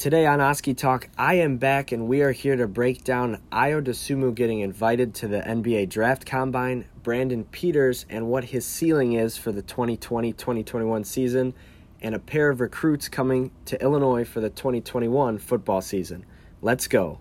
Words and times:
Today 0.00 0.24
on 0.24 0.40
Oskee 0.40 0.72
Talk, 0.72 1.10
I 1.18 1.34
am 1.34 1.58
back 1.58 1.92
and 1.92 2.08
we 2.08 2.22
are 2.22 2.32
here 2.32 2.56
to 2.56 2.66
break 2.66 3.04
down 3.04 3.38
Ayo 3.52 3.84
Dosunmu 3.84 4.34
getting 4.34 4.60
invited 4.60 5.14
to 5.16 5.28
the 5.28 5.40
NBA 5.42 5.90
Draft 5.90 6.24
Combine, 6.24 6.86
Brandon 7.02 7.44
Peters 7.44 8.06
and 8.08 8.26
what 8.26 8.44
his 8.44 8.64
ceiling 8.64 9.12
is 9.12 9.36
for 9.36 9.52
the 9.52 9.62
2020-2021 9.62 11.04
season, 11.04 11.52
and 12.00 12.14
a 12.14 12.18
pair 12.18 12.48
of 12.48 12.62
recruits 12.62 13.10
coming 13.10 13.50
to 13.66 13.78
Illinois 13.82 14.24
for 14.24 14.40
the 14.40 14.48
2021 14.48 15.36
football 15.36 15.82
season. 15.82 16.24
Let's 16.62 16.88
go. 16.88 17.20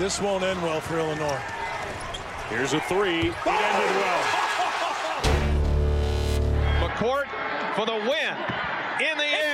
This 0.00 0.20
won't 0.20 0.42
end 0.42 0.60
well 0.60 0.80
for 0.80 0.98
Illinois. 0.98 1.40
Here's 2.48 2.72
a 2.72 2.80
three. 2.80 3.28
It 3.28 3.46
ended 3.46 3.94
well. 3.94 4.24
McCourt 6.88 7.28
for 7.76 7.86
the 7.86 7.94
win. 7.94 8.36
In 9.08 9.16
the 9.16 9.24
air. 9.24 9.49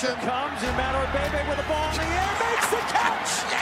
16. 0.00 0.08
He 0.08 0.16
has 0.16 0.16
Pressure 0.16 0.16
him. 0.16 0.28
comes. 0.28 0.62
And 0.62 0.76
Matt 0.76 0.94
Orbebe 0.96 1.48
with 1.48 1.56
the 1.56 1.68
ball 1.68 1.90
in 1.90 1.96
the 1.96 2.04
air 2.04 2.32
makes 2.40 2.70
the 2.70 2.82
catch. 2.88 3.59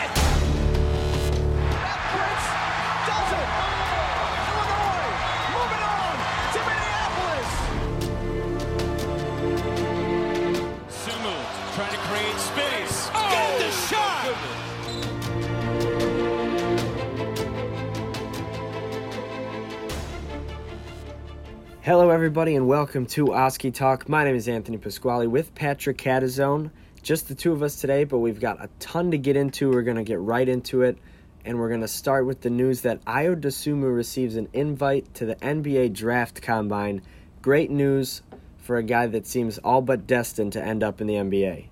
Hello, 21.88 22.10
everybody, 22.10 22.54
and 22.54 22.68
welcome 22.68 23.06
to 23.06 23.32
Oskee 23.32 23.70
Talk. 23.70 24.10
My 24.10 24.22
name 24.22 24.34
is 24.34 24.46
Anthony 24.46 24.76
Pasquale 24.76 25.26
with 25.26 25.54
Patrick 25.54 25.96
Catazone. 25.96 26.70
Just 27.02 27.28
the 27.28 27.34
two 27.34 27.50
of 27.50 27.62
us 27.62 27.76
today, 27.76 28.04
but 28.04 28.18
we've 28.18 28.40
got 28.40 28.62
a 28.62 28.68
ton 28.78 29.10
to 29.12 29.16
get 29.16 29.36
into. 29.36 29.70
We're 29.70 29.80
going 29.80 29.96
to 29.96 30.02
get 30.02 30.20
right 30.20 30.46
into 30.46 30.82
it, 30.82 30.98
and 31.46 31.58
we're 31.58 31.70
going 31.70 31.80
to 31.80 31.88
start 31.88 32.26
with 32.26 32.42
the 32.42 32.50
news 32.50 32.82
that 32.82 33.02
Ayo 33.06 33.34
Dosunmu 33.34 33.96
receives 33.96 34.36
an 34.36 34.50
invite 34.52 35.14
to 35.14 35.24
the 35.24 35.36
NBA 35.36 35.94
Draft 35.94 36.42
Combine. 36.42 37.00
Great 37.40 37.70
news 37.70 38.20
for 38.58 38.76
a 38.76 38.82
guy 38.82 39.06
that 39.06 39.26
seems 39.26 39.56
all 39.56 39.80
but 39.80 40.06
destined 40.06 40.52
to 40.52 40.62
end 40.62 40.82
up 40.82 41.00
in 41.00 41.06
the 41.06 41.14
NBA. 41.14 41.68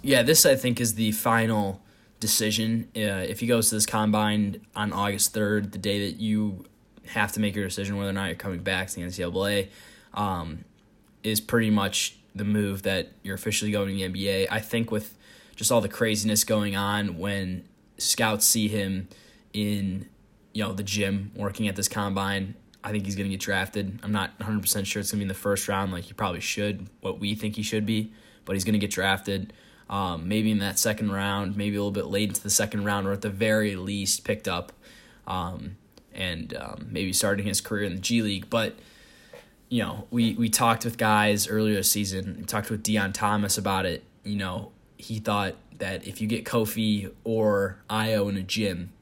Yeah, 0.00 0.22
this 0.22 0.46
I 0.46 0.54
think 0.54 0.80
is 0.80 0.94
the 0.94 1.12
final 1.12 1.82
decision. 2.20 2.88
Uh, 2.96 3.20
if 3.28 3.40
he 3.40 3.46
goes 3.46 3.68
to 3.68 3.74
this 3.74 3.84
combine 3.84 4.62
on 4.74 4.94
August 4.94 5.34
3rd, 5.34 5.72
the 5.72 5.78
day 5.78 6.10
that 6.10 6.18
you 6.18 6.64
have 7.08 7.32
to 7.32 7.40
make 7.40 7.54
your 7.54 7.64
decision 7.64 7.96
whether 7.96 8.10
or 8.10 8.14
not 8.14 8.26
you're 8.26 8.36
coming 8.36 8.60
back 8.60 8.88
to 8.88 8.94
the 8.96 9.02
NCAA, 9.02 9.68
um, 10.14 10.64
is 11.22 11.40
pretty 11.40 11.70
much 11.70 12.16
the 12.34 12.44
move 12.44 12.82
that 12.82 13.12
you're 13.22 13.34
officially 13.34 13.70
going 13.70 13.88
to 13.88 13.94
the 13.94 14.02
NBA. 14.02 14.46
I 14.50 14.60
think 14.60 14.90
with 14.90 15.16
just 15.56 15.72
all 15.72 15.80
the 15.80 15.88
craziness 15.88 16.44
going 16.44 16.76
on 16.76 17.18
when 17.18 17.64
scouts 17.98 18.44
see 18.44 18.68
him 18.68 19.08
in 19.52 20.06
you 20.52 20.62
know 20.62 20.72
the 20.72 20.82
gym 20.82 21.32
working 21.34 21.68
at 21.68 21.76
this 21.76 21.88
combine, 21.88 22.54
I 22.82 22.90
think 22.90 23.04
he's 23.04 23.16
going 23.16 23.28
to 23.28 23.30
get 23.30 23.40
drafted. 23.40 23.98
I'm 24.02 24.12
not 24.12 24.38
100% 24.38 24.86
sure 24.86 25.00
it's 25.00 25.10
going 25.10 25.16
to 25.16 25.16
be 25.16 25.22
in 25.22 25.28
the 25.28 25.34
first 25.34 25.68
round 25.68 25.92
like 25.92 26.04
he 26.04 26.12
probably 26.12 26.40
should, 26.40 26.88
what 27.00 27.18
we 27.18 27.34
think 27.34 27.56
he 27.56 27.62
should 27.62 27.84
be, 27.84 28.12
but 28.44 28.54
he's 28.54 28.64
going 28.64 28.74
to 28.74 28.78
get 28.78 28.90
drafted. 28.90 29.52
Um, 29.90 30.28
maybe 30.28 30.50
in 30.50 30.58
that 30.60 30.78
second 30.78 31.12
round, 31.12 31.56
maybe 31.56 31.76
a 31.76 31.80
little 31.80 31.90
bit 31.90 32.06
late 32.06 32.28
into 32.28 32.42
the 32.42 32.50
second 32.50 32.84
round, 32.84 33.06
or 33.06 33.12
at 33.12 33.22
the 33.22 33.28
very 33.28 33.76
least 33.76 34.24
picked 34.24 34.48
up, 34.48 34.72
um, 35.26 35.76
and 36.16 36.54
um, 36.56 36.86
maybe 36.90 37.12
starting 37.12 37.46
his 37.46 37.60
career 37.60 37.84
in 37.84 37.94
the 37.94 38.00
G 38.00 38.22
League. 38.22 38.50
But 38.50 38.74
you 39.68 39.82
know, 39.82 40.06
we 40.10 40.34
we 40.34 40.48
talked 40.48 40.84
with 40.84 40.96
guys 40.96 41.48
earlier 41.48 41.74
this 41.74 41.90
season. 41.90 42.36
We 42.38 42.44
talked 42.44 42.70
with 42.70 42.82
Deon 42.82 43.12
Thomas 43.12 43.58
about 43.58 43.86
it. 43.86 44.04
You 44.24 44.36
know, 44.36 44.72
he 44.96 45.18
thought 45.18 45.54
that 45.78 46.06
if 46.06 46.20
you 46.20 46.26
get 46.26 46.44
Kofi 46.44 47.12
or 47.24 47.78
Ayo 47.90 48.28
in 48.28 48.36
a 48.36 48.42
gym, 48.42 48.92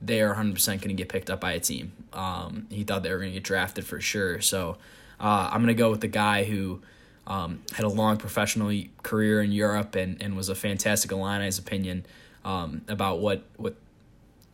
they 0.00 0.20
are 0.20 0.34
100% 0.34 0.66
going 0.66 0.80
to 0.80 0.94
get 0.94 1.08
picked 1.08 1.30
up 1.30 1.40
by 1.40 1.52
a 1.52 1.60
team. 1.60 1.92
Um, 2.12 2.66
he 2.70 2.84
thought 2.84 3.02
they 3.02 3.10
were 3.10 3.18
going 3.18 3.30
to 3.30 3.34
get 3.34 3.44
drafted 3.44 3.84
for 3.84 4.00
sure. 4.00 4.40
So 4.40 4.78
uh, 5.20 5.48
I'm 5.50 5.58
going 5.58 5.68
to 5.68 5.74
go 5.74 5.90
with 5.90 6.00
the 6.00 6.08
guy 6.08 6.44
who 6.44 6.82
um, 7.26 7.62
had 7.74 7.84
a 7.84 7.88
long 7.88 8.16
professional 8.16 8.72
career 9.02 9.42
in 9.42 9.52
Europe 9.52 9.94
and, 9.94 10.20
and 10.22 10.36
was 10.36 10.48
a 10.48 10.54
fantastic 10.54 11.10
Illini's 11.10 11.58
opinion 11.58 12.04
um, 12.44 12.82
about 12.88 13.20
what, 13.20 13.44
what 13.56 13.74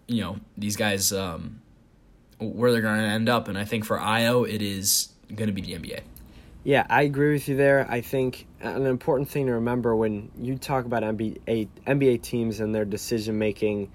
you 0.06 0.22
know 0.22 0.40
these 0.56 0.76
guys 0.76 1.12
um, 1.12 1.60
where 2.38 2.72
they're 2.72 2.80
going 2.80 3.00
to 3.00 3.06
end 3.06 3.28
up. 3.28 3.48
And 3.48 3.58
I 3.58 3.64
think 3.64 3.84
for 3.84 3.98
Ayo, 3.98 4.48
it 4.48 4.62
is 4.62 5.08
going 5.34 5.48
to 5.48 5.52
be 5.52 5.62
the 5.62 5.74
NBA. 5.74 6.00
Yeah, 6.64 6.86
I 6.90 7.02
agree 7.02 7.32
with 7.32 7.48
you 7.48 7.56
there. 7.56 7.86
I 7.88 8.00
think 8.00 8.46
uh, 8.62 8.68
an 8.68 8.86
important 8.86 9.28
thing 9.28 9.46
to 9.46 9.52
remember 9.52 9.94
when 9.96 10.30
you 10.38 10.58
talk 10.58 10.84
about 10.84 11.02
NBA 11.02 11.68
NBA 11.86 12.22
teams 12.22 12.60
and 12.60 12.74
their 12.74 12.84
decision 12.84 13.38
making 13.38 13.90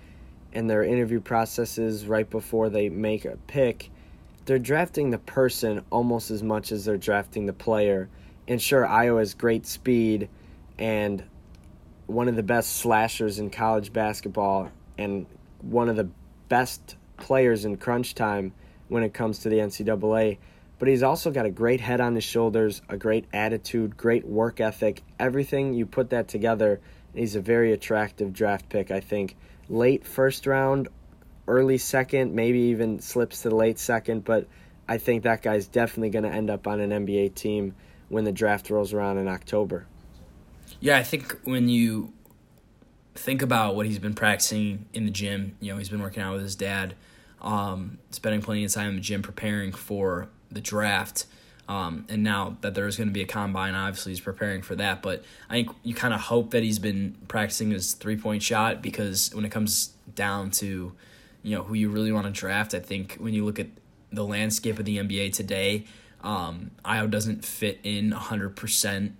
and 0.53 0.69
their 0.69 0.83
interview 0.83 1.19
processes 1.19 2.07
right 2.07 2.29
before 2.29 2.69
they 2.69 2.89
make 2.89 3.25
a 3.25 3.37
pick, 3.47 3.91
they're 4.45 4.59
drafting 4.59 5.09
the 5.09 5.17
person 5.17 5.83
almost 5.89 6.31
as 6.31 6.41
much 6.41 6.71
as 6.71 6.85
they're 6.85 6.97
drafting 6.97 7.45
the 7.45 7.53
player. 7.53 8.09
And 8.47 8.61
sure, 8.61 8.85
Ayo 8.85 9.19
has 9.19 9.33
great 9.33 9.65
speed 9.65 10.29
and 10.77 11.23
one 12.07 12.27
of 12.27 12.35
the 12.35 12.43
best 12.43 12.77
slashers 12.77 13.39
in 13.39 13.49
college 13.49 13.93
basketball 13.93 14.71
and 14.97 15.25
one 15.61 15.89
of 15.89 15.95
the 15.95 16.09
best 16.49 16.95
players 17.23 17.65
in 17.65 17.77
crunch 17.77 18.13
time 18.13 18.53
when 18.87 19.03
it 19.03 19.13
comes 19.13 19.39
to 19.39 19.49
the 19.49 19.57
NCAA 19.57 20.37
but 20.83 20.89
he's 20.89 21.01
also 21.01 21.31
got 21.31 21.45
a 21.45 21.49
great 21.49 21.79
head 21.79 22.01
on 22.01 22.13
his 22.13 22.25
shoulders, 22.25 22.81
a 22.89 22.97
great 22.97 23.23
attitude, 23.31 23.95
great 23.95 24.25
work 24.25 24.59
ethic. 24.59 25.01
Everything 25.17 25.73
you 25.73 25.85
put 25.85 26.09
that 26.09 26.27
together, 26.27 26.81
he's 27.15 27.37
a 27.37 27.39
very 27.39 27.71
attractive 27.71 28.33
draft 28.33 28.67
pick, 28.67 28.91
I 28.91 28.99
think. 28.99 29.37
Late 29.69 30.05
first 30.05 30.45
round, 30.45 30.89
early 31.47 31.77
second, 31.77 32.35
maybe 32.35 32.59
even 32.59 32.99
slips 32.99 33.43
to 33.43 33.49
the 33.49 33.55
late 33.55 33.79
second, 33.79 34.25
but 34.25 34.45
I 34.85 34.97
think 34.97 35.23
that 35.23 35.41
guy's 35.41 35.67
definitely 35.67 36.09
going 36.09 36.23
to 36.23 36.31
end 36.31 36.49
up 36.49 36.67
on 36.67 36.81
an 36.81 36.89
NBA 36.89 37.35
team 37.35 37.75
when 38.09 38.25
the 38.25 38.33
draft 38.33 38.69
rolls 38.69 38.91
around 38.91 39.19
in 39.19 39.29
October. 39.29 39.85
Yeah, 40.81 40.97
I 40.97 41.03
think 41.03 41.39
when 41.45 41.69
you 41.69 42.11
think 43.15 43.41
about 43.41 43.77
what 43.77 43.85
he's 43.85 43.99
been 43.99 44.15
practicing 44.15 44.85
in 44.91 45.05
the 45.05 45.11
gym, 45.11 45.55
you 45.61 45.71
know, 45.71 45.77
he's 45.77 45.87
been 45.87 46.01
working 46.01 46.21
out 46.21 46.33
with 46.33 46.41
his 46.41 46.57
dad, 46.57 46.95
um, 47.43 47.97
spending 48.11 48.41
plenty 48.41 48.63
of 48.63 48.71
time 48.71 48.89
in 48.89 48.95
the 48.95 49.01
gym 49.01 49.21
preparing 49.21 49.71
for 49.71 50.29
the 50.51 50.61
draft. 50.61 51.25
Um, 51.67 52.05
and 52.09 52.23
now 52.23 52.57
that 52.61 52.75
there's 52.75 52.97
going 52.97 53.07
to 53.07 53.13
be 53.13 53.21
a 53.21 53.27
combine, 53.27 53.73
obviously 53.75 54.11
he's 54.11 54.19
preparing 54.19 54.61
for 54.61 54.75
that. 54.75 55.01
But 55.01 55.23
I 55.49 55.53
think 55.53 55.69
you 55.83 55.93
kind 55.93 56.13
of 56.13 56.21
hope 56.21 56.51
that 56.51 56.63
he's 56.63 56.79
been 56.79 57.15
practicing 57.27 57.71
his 57.71 57.93
three 57.93 58.17
point 58.17 58.43
shot 58.43 58.81
because 58.81 59.33
when 59.33 59.45
it 59.45 59.51
comes 59.51 59.93
down 60.15 60.51
to, 60.51 60.93
you 61.41 61.55
know, 61.55 61.63
who 61.63 61.73
you 61.73 61.89
really 61.89 62.11
want 62.11 62.25
to 62.25 62.31
draft, 62.31 62.73
I 62.73 62.79
think 62.79 63.15
when 63.15 63.33
you 63.33 63.45
look 63.45 63.59
at 63.59 63.67
the 64.11 64.25
landscape 64.25 64.77
of 64.77 64.85
the 64.85 64.97
NBA 64.97 65.33
today, 65.33 65.85
um, 66.21 66.71
Ayo 66.85 67.09
doesn't 67.09 67.43
fit 67.43 67.79
in 67.83 68.11
100% 68.11 69.11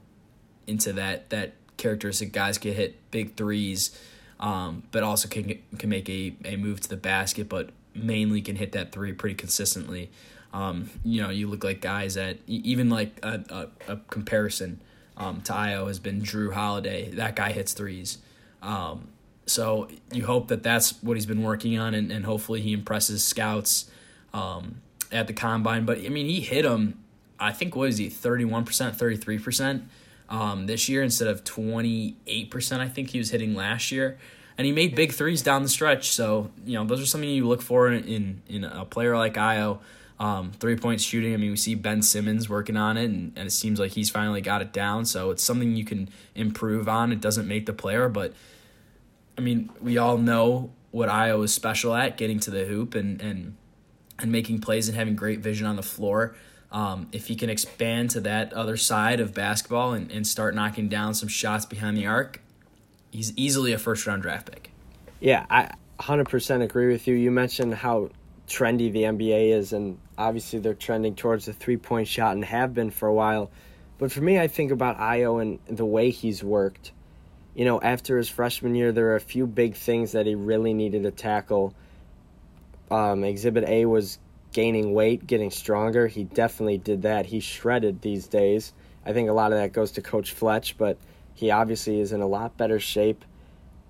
into 0.67 0.94
that 0.94 1.29
that 1.29 1.53
characteristic. 1.78 2.31
Guys 2.31 2.57
can 2.57 2.73
hit 2.73 3.12
big 3.12 3.35
threes, 3.35 3.97
um, 4.39 4.83
but 4.91 5.03
also 5.03 5.28
can 5.28 5.59
can 5.78 5.89
make 5.89 6.09
a, 6.09 6.35
a 6.45 6.56
move 6.56 6.81
to 6.81 6.89
the 6.89 6.97
basket, 6.97 7.50
but 7.50 7.69
mainly 7.95 8.41
can 8.41 8.55
hit 8.55 8.71
that 8.73 8.91
three 8.91 9.13
pretty 9.13 9.35
consistently. 9.35 10.11
Um, 10.53 10.89
you 11.03 11.21
know, 11.21 11.29
you 11.29 11.47
look 11.47 11.63
like 11.63 11.81
guys 11.81 12.13
that 12.13 12.37
even 12.47 12.89
like 12.89 13.19
a, 13.23 13.43
a, 13.49 13.93
a 13.93 13.97
comparison 14.09 14.81
um, 15.17 15.41
to 15.41 15.53
Ayo 15.53 15.87
has 15.87 15.99
been 15.99 16.21
Jrue 16.21 16.53
Holiday. 16.53 17.09
That 17.11 17.35
guy 17.35 17.51
hits 17.51 17.73
threes. 17.73 18.19
Um, 18.61 19.09
so 19.45 19.89
you 20.11 20.25
hope 20.25 20.47
that 20.49 20.63
that's 20.63 21.01
what 21.01 21.17
he's 21.17 21.25
been 21.25 21.43
working 21.43 21.77
on, 21.77 21.93
and, 21.93 22.11
and 22.11 22.25
hopefully 22.25 22.61
he 22.61 22.71
impresses 22.71 23.23
scouts 23.23 23.89
um, 24.33 24.81
at 25.11 25.27
the 25.27 25.33
combine. 25.33 25.85
But 25.85 25.97
I 25.99 26.09
mean, 26.09 26.27
he 26.27 26.39
hit 26.39 26.63
them. 26.63 27.03
I 27.39 27.51
think 27.51 27.75
what 27.75 27.89
is 27.89 27.97
he 27.97 28.09
thirty 28.09 28.45
one 28.45 28.63
percent, 28.63 28.95
thirty 28.95 29.18
three 29.18 29.39
percent 29.39 29.83
um, 30.29 30.68
this 30.68 30.88
year 30.88 31.03
instead 31.03 31.27
of 31.27 31.44
twenty 31.44 32.15
eight 32.27 32.51
percent. 32.51 32.81
I 32.81 32.88
think 32.88 33.09
he 33.09 33.18
was 33.18 33.31
hitting 33.31 33.56
last 33.56 33.91
year 33.91 34.18
and 34.57 34.65
he 34.65 34.71
made 34.71 34.95
big 34.95 35.13
threes 35.13 35.41
down 35.41 35.63
the 35.63 35.69
stretch. 35.69 36.11
So 36.11 36.51
you 36.65 36.77
know 36.77 36.85
those 36.85 37.01
are 37.01 37.05
something 37.05 37.29
you 37.29 37.47
look 37.47 37.61
for 37.61 37.91
in 37.91 38.03
in, 38.05 38.41
in 38.47 38.63
a 38.63 38.85
player 38.85 39.17
like 39.17 39.35
Ayo. 39.35 39.79
Um, 40.19 40.51
three 40.51 40.75
point 40.75 41.01
shooting. 41.01 41.33
I 41.33 41.38
mean, 41.38 41.51
we 41.51 41.57
see 41.57 41.75
Ben 41.75 42.01
Simmons 42.01 42.47
working 42.47 42.77
on 42.77 42.97
it, 42.97 43.05
and, 43.05 43.33
and 43.35 43.47
it 43.47 43.51
seems 43.51 43.79
like 43.79 43.91
he's 43.91 44.09
finally 44.09 44.41
got 44.41 44.61
it 44.61 44.71
down. 44.71 45.05
So 45.05 45.31
it's 45.31 45.44
something 45.44 45.75
you 45.75 45.83
can 45.83 46.07
improve 46.35 46.88
on. 46.88 47.11
It 47.11 47.19
doesn't 47.19 47.47
make 47.47 47.65
the 47.65 47.73
player, 47.73 48.07
but 48.07 48.33
I 49.38 49.41
mean, 49.41 49.71
we 49.81 49.97
all 49.97 50.17
know 50.17 50.71
what 50.91 51.09
Ayo 51.09 51.44
is 51.44 51.51
special 51.51 51.95
at 51.95 52.17
getting 52.17 52.39
to 52.41 52.51
the 52.51 52.65
hoop 52.65 52.95
and 52.95 53.19
and 53.21 53.57
and 54.19 54.31
making 54.31 54.61
plays 54.61 54.88
and 54.88 54.95
having 54.95 55.15
great 55.15 55.39
vision 55.39 55.65
on 55.65 55.75
the 55.75 55.83
floor. 55.83 56.35
Um, 56.71 57.07
if 57.11 57.27
he 57.27 57.35
can 57.35 57.49
expand 57.49 58.11
to 58.11 58.21
that 58.21 58.53
other 58.53 58.77
side 58.77 59.19
of 59.19 59.33
basketball 59.33 59.94
and, 59.94 60.11
and 60.11 60.25
start 60.25 60.56
knocking 60.56 60.89
down 60.89 61.13
some 61.13 61.29
shots 61.29 61.65
behind 61.65 61.97
the 61.97 62.07
arc, 62.07 62.41
he's 63.13 63.31
easily 63.38 63.74
a 63.74 63.77
first 63.77 64.06
round 64.07 64.24
draft 64.24 64.51
pick. 64.51 64.71
Yeah, 65.19 65.45
I 65.50 65.71
100% 66.00 66.63
agree 66.63 66.92
with 66.92 67.07
you. 67.07 67.13
You 67.13 67.31
mentioned 67.31 67.75
how 67.75 68.10
trendy 68.48 68.92
the 68.92 69.04
NBA 69.04 69.54
is, 69.54 69.71
and 69.71 70.00
obviously 70.18 70.60
they're 70.60 70.74
trending 70.74 71.15
towards 71.15 71.45
the 71.45 71.54
three 71.54 71.77
point 71.77 72.07
shot 72.07 72.33
and 72.36 72.44
have 72.44 72.74
been 72.74 72.89
for 72.89 73.07
a 73.07 73.13
while. 73.13 73.51
But 74.00 74.12
for 74.12 74.21
me, 74.21 74.39
I 74.39 74.48
think 74.48 74.71
about 74.71 74.98
Ayo 74.98 75.42
and 75.42 75.60
the 75.68 75.86
way 75.86 76.10
he's 76.10 76.44
worked. 76.44 76.92
You 77.56 77.65
know, 77.65 77.80
after 77.80 78.18
his 78.18 78.27
freshman 78.30 78.74
year, 78.74 78.92
there 78.92 79.10
are 79.10 79.16
a 79.16 79.21
few 79.21 79.45
big 79.45 79.75
things 79.75 80.13
that 80.13 80.25
he 80.25 80.33
really 80.33 80.74
needed 80.74 81.04
to 81.04 81.12
tackle. 81.12 81.75
Um, 82.89 83.24
exhibit 83.24 83.63
A 83.69 83.86
was 83.86 84.18
gaining 84.51 84.94
weight, 84.94 85.25
getting 85.27 85.51
stronger. 85.51 86.07
He 86.07 86.24
definitely 86.24 86.80
did 86.80 87.04
that. 87.04 87.27
He 87.27 87.39
shredded 87.39 88.01
these 88.01 88.27
days. 88.27 88.74
I 89.06 89.13
think 89.13 89.30
a 89.30 89.33
lot 89.33 89.51
of 89.51 89.59
that 89.59 89.71
goes 89.71 89.94
to 89.94 90.01
Coach 90.01 90.31
Fletch, 90.31 90.77
but 90.77 90.98
he 91.33 91.51
obviously 91.51 92.00
is 92.00 92.12
in 92.12 92.21
a 92.21 92.27
lot 92.27 92.57
better 92.57 92.80
shape. 92.80 93.25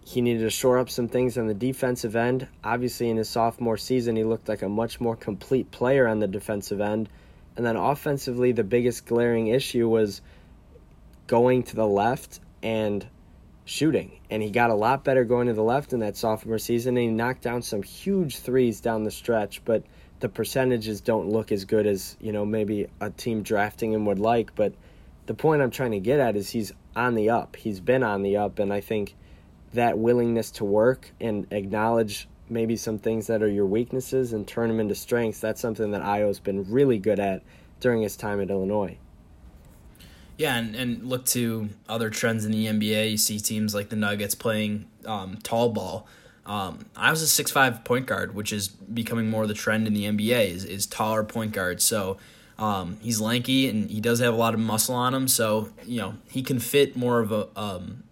He 0.05 0.21
needed 0.21 0.41
to 0.41 0.49
shore 0.49 0.79
up 0.79 0.89
some 0.89 1.07
things 1.07 1.37
on 1.37 1.47
the 1.47 1.53
defensive 1.53 2.15
end. 2.15 2.47
Obviously, 2.63 3.09
in 3.09 3.17
his 3.17 3.29
sophomore 3.29 3.77
season, 3.77 4.15
he 4.15 4.23
looked 4.23 4.49
like 4.49 4.61
a 4.61 4.69
much 4.69 4.99
more 4.99 5.15
complete 5.15 5.71
player 5.71 6.07
on 6.07 6.19
the 6.19 6.27
defensive 6.27 6.81
end. 6.81 7.09
And 7.55 7.65
then 7.65 7.75
offensively, 7.75 8.51
the 8.51 8.63
biggest 8.63 9.05
glaring 9.05 9.47
issue 9.47 9.87
was 9.87 10.21
going 11.27 11.63
to 11.63 11.75
the 11.75 11.87
left 11.87 12.39
and 12.61 13.05
shooting. 13.65 14.19
And 14.29 14.43
he 14.43 14.49
got 14.49 14.71
a 14.71 14.75
lot 14.75 15.03
better 15.03 15.23
going 15.23 15.47
to 15.47 15.53
the 15.53 15.63
left 15.63 15.93
in 15.93 15.99
that 15.99 16.17
sophomore 16.17 16.57
season. 16.57 16.97
And 16.97 17.03
he 17.03 17.11
knocked 17.11 17.41
down 17.41 17.61
some 17.61 17.83
huge 17.83 18.39
threes 18.39 18.81
down 18.81 19.03
the 19.03 19.11
stretch, 19.11 19.63
but 19.63 19.83
the 20.19 20.29
percentages 20.29 21.01
don't 21.01 21.29
look 21.29 21.51
as 21.51 21.65
good 21.65 21.85
as, 21.85 22.17
you 22.19 22.31
know, 22.31 22.45
maybe 22.45 22.87
a 22.99 23.09
team 23.09 23.43
drafting 23.43 23.93
him 23.93 24.05
would 24.05 24.19
like. 24.19 24.55
But 24.55 24.73
the 25.27 25.33
point 25.33 25.61
I'm 25.61 25.71
trying 25.71 25.91
to 25.91 25.99
get 25.99 26.19
at 26.19 26.35
is 26.35 26.49
he's 26.49 26.73
on 26.95 27.15
the 27.15 27.29
up. 27.29 27.55
He's 27.55 27.79
been 27.79 28.03
on 28.03 28.23
the 28.23 28.37
up. 28.37 28.59
And 28.59 28.71
I 28.71 28.81
think 28.81 29.15
that 29.73 29.97
willingness 29.97 30.51
to 30.51 30.65
work 30.65 31.11
and 31.19 31.47
acknowledge 31.51 32.27
maybe 32.49 32.75
some 32.75 32.99
things 32.99 33.27
that 33.27 33.41
are 33.41 33.49
your 33.49 33.65
weaknesses 33.65 34.33
and 34.33 34.47
turn 34.47 34.69
them 34.69 34.79
into 34.79 34.95
strengths, 34.95 35.39
that's 35.39 35.61
something 35.61 35.91
that 35.91 36.01
Ayo's 36.01 36.39
been 36.39 36.69
really 36.69 36.99
good 36.99 37.19
at 37.19 37.41
during 37.79 38.01
his 38.01 38.15
time 38.15 38.39
at 38.39 38.49
Illinois. 38.49 38.97
Yeah, 40.37 40.57
and, 40.57 40.75
and 40.75 41.03
look 41.07 41.25
to 41.27 41.69
other 41.87 42.09
trends 42.09 42.45
in 42.45 42.51
the 42.51 42.65
NBA. 42.65 43.11
You 43.11 43.17
see 43.17 43.39
teams 43.39 43.75
like 43.75 43.89
the 43.89 43.95
Nuggets 43.95 44.35
playing 44.35 44.87
um, 45.05 45.37
tall 45.43 45.69
ball. 45.69 46.07
Um, 46.45 46.85
I 46.95 47.11
was 47.11 47.21
a 47.21 47.27
six 47.27 47.51
five 47.51 47.83
point 47.83 48.07
guard, 48.07 48.35
which 48.35 48.51
is 48.51 48.67
becoming 48.67 49.29
more 49.29 49.43
of 49.43 49.47
the 49.47 49.53
trend 49.53 49.87
in 49.87 49.93
the 49.93 50.05
NBA. 50.05 50.49
is 50.49 50.65
is 50.65 50.85
taller 50.85 51.23
point 51.23 51.51
guards. 51.53 51.83
So 51.83 52.17
um, 52.59 52.97
he's 53.01 53.19
lanky 53.19 53.67
and 53.69 53.89
he 53.89 53.99
does 53.99 54.19
have 54.19 54.33
a 54.33 54.37
lot 54.37 54.53
of 54.53 54.59
muscle 54.59 54.95
on 54.95 55.13
him. 55.13 55.27
So 55.27 55.69
you 55.85 55.99
know 55.99 56.15
he 56.29 56.41
can 56.41 56.59
fit 56.59 56.95
more 56.95 57.19
of 57.19 57.31
a 57.31 57.47
um, 57.59 58.03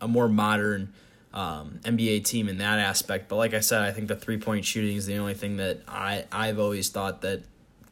a 0.00 0.08
more 0.08 0.28
modern 0.28 0.92
um, 1.32 1.80
NBA 1.84 2.24
team 2.24 2.48
in 2.48 2.58
that 2.58 2.78
aspect. 2.78 3.28
But 3.28 3.36
like 3.36 3.54
I 3.54 3.60
said, 3.60 3.82
I 3.82 3.92
think 3.92 4.08
the 4.08 4.16
three 4.16 4.38
point 4.38 4.64
shooting 4.64 4.96
is 4.96 5.06
the 5.06 5.16
only 5.16 5.34
thing 5.34 5.56
that 5.58 5.80
I 5.88 6.24
I've 6.32 6.58
always 6.58 6.88
thought 6.88 7.22
that 7.22 7.42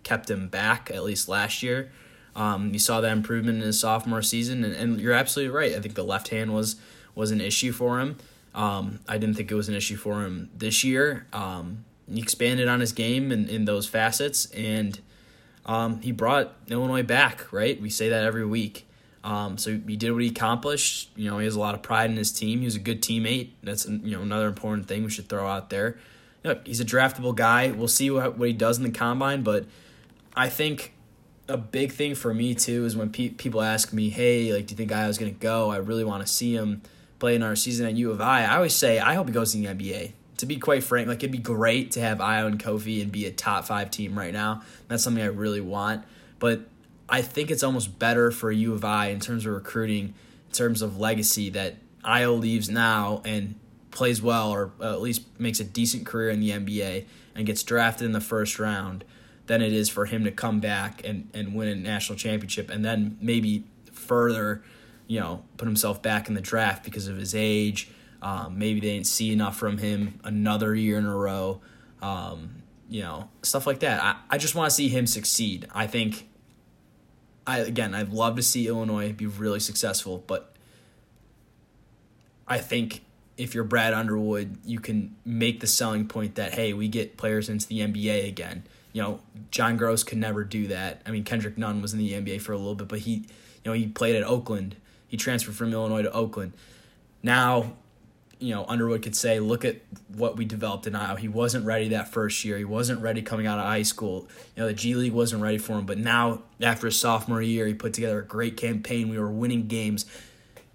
kept 0.02 0.30
him 0.30 0.48
back 0.48 0.90
at 0.90 1.04
least 1.04 1.28
last 1.28 1.62
year. 1.62 1.90
Um, 2.34 2.72
you 2.72 2.78
saw 2.78 3.00
that 3.00 3.12
improvement 3.12 3.58
in 3.58 3.64
his 3.64 3.80
sophomore 3.80 4.22
season, 4.22 4.62
and, 4.62 4.72
and, 4.74 5.00
you're 5.00 5.12
absolutely 5.12 5.52
right. 5.52 5.74
I 5.74 5.80
think 5.80 5.96
the 5.96 6.04
left 6.04 6.28
hand 6.28 6.54
was 6.54 6.76
was 7.14 7.32
an 7.32 7.40
issue 7.40 7.72
for 7.72 7.98
him. 7.98 8.16
Um, 8.54 9.00
I 9.08 9.18
didn't 9.18 9.36
think 9.36 9.50
it 9.50 9.54
was 9.54 9.68
an 9.68 9.74
issue 9.74 9.96
for 9.96 10.22
him 10.22 10.48
this 10.56 10.84
year. 10.84 11.26
Um, 11.32 11.84
he 12.10 12.20
expanded 12.20 12.68
on 12.68 12.78
his 12.80 12.92
game 12.92 13.32
in, 13.32 13.48
in 13.48 13.64
those 13.64 13.88
facets, 13.88 14.46
and 14.52 15.00
um, 15.68 16.00
he 16.00 16.10
brought 16.10 16.54
Illinois 16.68 17.04
back. 17.04 17.52
Right, 17.52 17.80
we 17.80 17.90
say 17.90 18.08
that 18.08 18.24
every 18.24 18.44
week. 18.44 18.86
Um, 19.22 19.58
so 19.58 19.72
he 19.72 19.96
did 19.96 20.12
what 20.12 20.22
he 20.22 20.28
accomplished. 20.28 21.10
You 21.14 21.30
know, 21.30 21.38
he 21.38 21.44
has 21.44 21.54
a 21.54 21.60
lot 21.60 21.74
of 21.74 21.82
pride 21.82 22.10
in 22.10 22.16
his 22.16 22.32
team. 22.32 22.60
He 22.60 22.64
was 22.64 22.76
a 22.76 22.80
good 22.80 23.02
teammate. 23.02 23.50
That's 23.62 23.86
you 23.86 24.16
know 24.16 24.22
another 24.22 24.48
important 24.48 24.88
thing 24.88 25.04
we 25.04 25.10
should 25.10 25.28
throw 25.28 25.46
out 25.46 25.70
there. 25.70 25.98
You 26.42 26.54
know, 26.54 26.60
he's 26.64 26.80
a 26.80 26.84
draftable 26.84 27.34
guy. 27.34 27.70
We'll 27.70 27.88
see 27.88 28.10
what 28.10 28.38
what 28.38 28.48
he 28.48 28.54
does 28.54 28.78
in 28.78 28.84
the 28.84 28.90
combine, 28.90 29.42
but 29.42 29.66
I 30.34 30.48
think 30.48 30.94
a 31.48 31.56
big 31.56 31.92
thing 31.92 32.14
for 32.14 32.32
me 32.32 32.54
too 32.54 32.84
is 32.84 32.96
when 32.96 33.10
pe- 33.10 33.30
people 33.30 33.60
ask 33.60 33.92
me, 33.92 34.08
"Hey, 34.08 34.52
like, 34.52 34.66
do 34.66 34.72
you 34.72 34.76
think 34.76 34.92
I 34.92 35.06
was 35.06 35.18
gonna 35.18 35.32
go? 35.32 35.70
I 35.70 35.76
really 35.76 36.04
want 36.04 36.26
to 36.26 36.32
see 36.32 36.54
him 36.54 36.82
play 37.18 37.34
in 37.34 37.42
our 37.42 37.56
season 37.56 37.86
at 37.86 37.94
U 37.94 38.10
of 38.10 38.20
I." 38.20 38.44
I 38.44 38.56
always 38.56 38.74
say, 38.74 38.98
I 38.98 39.14
hope 39.14 39.26
he 39.26 39.34
goes 39.34 39.52
to 39.52 39.58
the 39.58 39.66
NBA. 39.66 40.12
To 40.38 40.46
be 40.46 40.56
quite 40.56 40.84
frank, 40.84 41.08
like 41.08 41.18
it'd 41.18 41.30
be 41.30 41.38
great 41.38 41.92
to 41.92 42.00
have 42.00 42.18
Ayo 42.18 42.46
and 42.46 42.62
Kofi 42.62 43.02
and 43.02 43.12
be 43.12 43.26
a 43.26 43.30
top 43.30 43.66
five 43.66 43.90
team 43.90 44.18
right 44.18 44.32
now. 44.32 44.62
That's 44.86 45.02
something 45.02 45.22
I 45.22 45.26
really 45.26 45.60
want. 45.60 46.04
But 46.38 46.62
I 47.08 47.22
think 47.22 47.50
it's 47.50 47.62
almost 47.62 47.98
better 47.98 48.30
for 48.30 48.52
U 48.52 48.74
of 48.74 48.84
I 48.84 49.08
in 49.08 49.20
terms 49.20 49.46
of 49.46 49.54
recruiting, 49.54 50.14
in 50.46 50.52
terms 50.52 50.82
of 50.82 50.98
legacy, 50.98 51.50
that 51.50 51.76
Ayo 52.04 52.38
leaves 52.38 52.68
now 52.68 53.22
and 53.24 53.56
plays 53.90 54.22
well 54.22 54.50
or 54.50 54.70
at 54.80 55.00
least 55.00 55.22
makes 55.38 55.60
a 55.60 55.64
decent 55.64 56.06
career 56.06 56.30
in 56.30 56.40
the 56.40 56.50
NBA 56.50 57.04
and 57.34 57.46
gets 57.46 57.62
drafted 57.62 58.06
in 58.06 58.12
the 58.12 58.20
first 58.20 58.58
round 58.58 59.04
than 59.46 59.62
it 59.62 59.72
is 59.72 59.88
for 59.88 60.06
him 60.06 60.24
to 60.24 60.30
come 60.30 60.60
back 60.60 61.02
and, 61.04 61.28
and 61.32 61.54
win 61.54 61.68
a 61.68 61.74
national 61.74 62.18
championship 62.18 62.70
and 62.70 62.84
then 62.84 63.16
maybe 63.20 63.64
further, 63.92 64.62
you 65.06 65.18
know, 65.18 65.42
put 65.56 65.66
himself 65.66 66.02
back 66.02 66.28
in 66.28 66.34
the 66.34 66.40
draft 66.40 66.84
because 66.84 67.08
of 67.08 67.16
his 67.16 67.34
age. 67.34 67.90
Um, 68.20 68.58
maybe 68.58 68.80
they 68.80 68.94
didn't 68.94 69.06
see 69.06 69.32
enough 69.32 69.56
from 69.56 69.78
him 69.78 70.20
another 70.24 70.74
year 70.74 70.98
in 70.98 71.06
a 71.06 71.14
row. 71.14 71.60
Um, 72.02 72.62
you 72.88 73.02
know, 73.02 73.28
stuff 73.42 73.66
like 73.66 73.80
that. 73.80 74.02
I, 74.02 74.16
I 74.30 74.38
just 74.38 74.54
want 74.54 74.70
to 74.70 74.74
see 74.74 74.88
him 74.88 75.06
succeed. 75.06 75.68
I 75.74 75.86
think, 75.86 76.28
I 77.46 77.58
again, 77.58 77.94
I'd 77.94 78.10
love 78.10 78.36
to 78.36 78.42
see 78.42 78.66
Illinois 78.66 79.12
be 79.12 79.26
really 79.26 79.60
successful, 79.60 80.24
but 80.26 80.54
I 82.46 82.58
think 82.58 83.02
if 83.36 83.54
you're 83.54 83.64
Brad 83.64 83.92
Underwood, 83.92 84.56
you 84.64 84.80
can 84.80 85.16
make 85.24 85.60
the 85.60 85.66
selling 85.66 86.08
point 86.08 86.36
that, 86.36 86.54
hey, 86.54 86.72
we 86.72 86.88
get 86.88 87.16
players 87.16 87.48
into 87.48 87.68
the 87.68 87.80
NBA 87.80 88.26
again 88.26 88.64
you 88.92 89.02
know, 89.02 89.20
John 89.50 89.78
Groce 89.78 90.04
could 90.04 90.18
never 90.18 90.44
do 90.44 90.68
that. 90.68 91.02
I 91.06 91.10
mean, 91.10 91.24
Kendrick 91.24 91.58
Nunn 91.58 91.82
was 91.82 91.92
in 91.92 91.98
the 91.98 92.12
NBA 92.12 92.40
for 92.40 92.52
a 92.52 92.56
little 92.56 92.74
bit, 92.74 92.88
but 92.88 93.00
he, 93.00 93.12
you 93.12 93.26
know, 93.64 93.72
he 93.72 93.86
played 93.86 94.16
at 94.16 94.24
Oakland. 94.24 94.76
He 95.06 95.16
transferred 95.16 95.54
from 95.54 95.72
Illinois 95.72 96.02
to 96.02 96.12
Oakland. 96.12 96.52
Now, 97.22 97.74
you 98.40 98.54
know, 98.54 98.64
Underwood 98.66 99.02
could 99.02 99.16
say, 99.16 99.40
look 99.40 99.64
at 99.64 99.76
what 100.08 100.36
we 100.36 100.44
developed 100.44 100.86
in 100.86 100.92
Ayo. 100.92 101.18
He 101.18 101.28
wasn't 101.28 101.64
ready 101.64 101.88
that 101.88 102.08
first 102.08 102.44
year. 102.44 102.58
He 102.58 102.64
wasn't 102.64 103.00
ready 103.00 103.22
coming 103.22 103.46
out 103.46 103.58
of 103.58 103.64
high 103.64 103.82
school. 103.82 104.28
You 104.54 104.62
know, 104.62 104.68
the 104.68 104.74
G 104.74 104.94
League 104.94 105.12
wasn't 105.12 105.42
ready 105.42 105.58
for 105.58 105.78
him. 105.78 105.86
But 105.86 105.98
now, 105.98 106.42
after 106.60 106.86
his 106.86 106.98
sophomore 106.98 107.42
year, 107.42 107.66
he 107.66 107.74
put 107.74 107.92
together 107.94 108.20
a 108.20 108.24
great 108.24 108.56
campaign. 108.56 109.08
We 109.08 109.18
were 109.18 109.30
winning 109.30 109.66
games. 109.66 110.06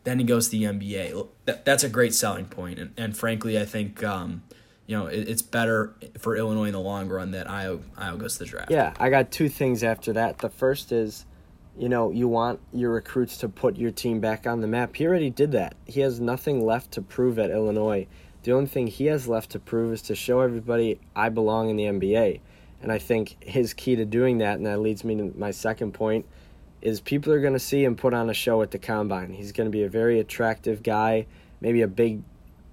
Then 0.03 0.19
he 0.19 0.25
goes 0.25 0.49
to 0.49 0.57
the 0.57 0.63
NBA. 0.63 1.27
That, 1.45 1.65
that's 1.65 1.83
a 1.83 1.89
great 1.89 2.13
selling 2.13 2.45
point. 2.45 2.79
And, 2.79 2.93
and 2.97 3.17
frankly, 3.17 3.59
I 3.59 3.65
think 3.65 4.03
um,– 4.03 4.43
you 4.85 4.97
know, 4.97 5.07
it, 5.07 5.27
it's 5.29 5.41
better 5.41 5.93
for 6.17 6.35
Illinois 6.35 6.65
in 6.65 6.73
the 6.73 6.79
long 6.79 7.07
run 7.09 7.31
that 7.31 7.47
Ayo 7.47 7.81
Ayo 7.97 8.17
goes 8.17 8.33
to 8.33 8.39
the 8.39 8.45
draft. 8.45 8.71
Yeah, 8.71 8.93
I 8.99 9.09
got 9.09 9.31
two 9.31 9.49
things 9.49 9.83
after 9.83 10.13
that. 10.13 10.39
The 10.39 10.49
first 10.49 10.91
is, 10.91 11.25
you 11.77 11.89
know, 11.89 12.11
you 12.11 12.27
want 12.27 12.59
your 12.71 12.91
recruits 12.91 13.37
to 13.37 13.49
put 13.49 13.77
your 13.77 13.91
team 13.91 14.19
back 14.19 14.45
on 14.45 14.61
the 14.61 14.67
map. 14.67 14.95
He 14.95 15.07
already 15.07 15.29
did 15.29 15.51
that. 15.53 15.75
He 15.85 16.01
has 16.01 16.19
nothing 16.19 16.65
left 16.65 16.91
to 16.91 17.01
prove 17.01 17.39
at 17.39 17.49
Illinois. 17.51 18.07
The 18.43 18.51
only 18.51 18.67
thing 18.67 18.87
he 18.87 19.05
has 19.05 19.27
left 19.27 19.51
to 19.51 19.59
prove 19.59 19.93
is 19.93 20.01
to 20.03 20.15
show 20.15 20.41
everybody 20.41 20.99
I 21.15 21.29
belong 21.29 21.69
in 21.69 21.77
the 21.77 21.85
NBA. 21.85 22.39
And 22.81 22.91
I 22.91 22.99
think 22.99 23.37
his 23.41 23.73
key 23.73 23.95
to 23.95 24.05
doing 24.05 24.39
that, 24.39 24.57
and 24.57 24.65
that 24.65 24.79
leads 24.79 25.03
me 25.03 25.15
to 25.15 25.33
my 25.37 25.51
second 25.51 25.93
point, 25.93 26.25
is 26.81 26.99
people 26.99 27.31
are 27.31 27.39
going 27.39 27.53
to 27.53 27.59
see 27.59 27.83
him 27.83 27.95
put 27.95 28.13
on 28.13 28.29
a 28.29 28.33
show 28.33 28.61
at 28.61 28.71
the 28.71 28.77
combine. 28.77 29.31
He's 29.31 29.53
going 29.53 29.67
to 29.67 29.71
be 29.71 29.83
a 29.83 29.89
very 29.89 30.19
attractive 30.19 30.83
guy, 30.83 31.25
maybe 31.61 31.81
a 31.81 31.87
big, 31.87 32.21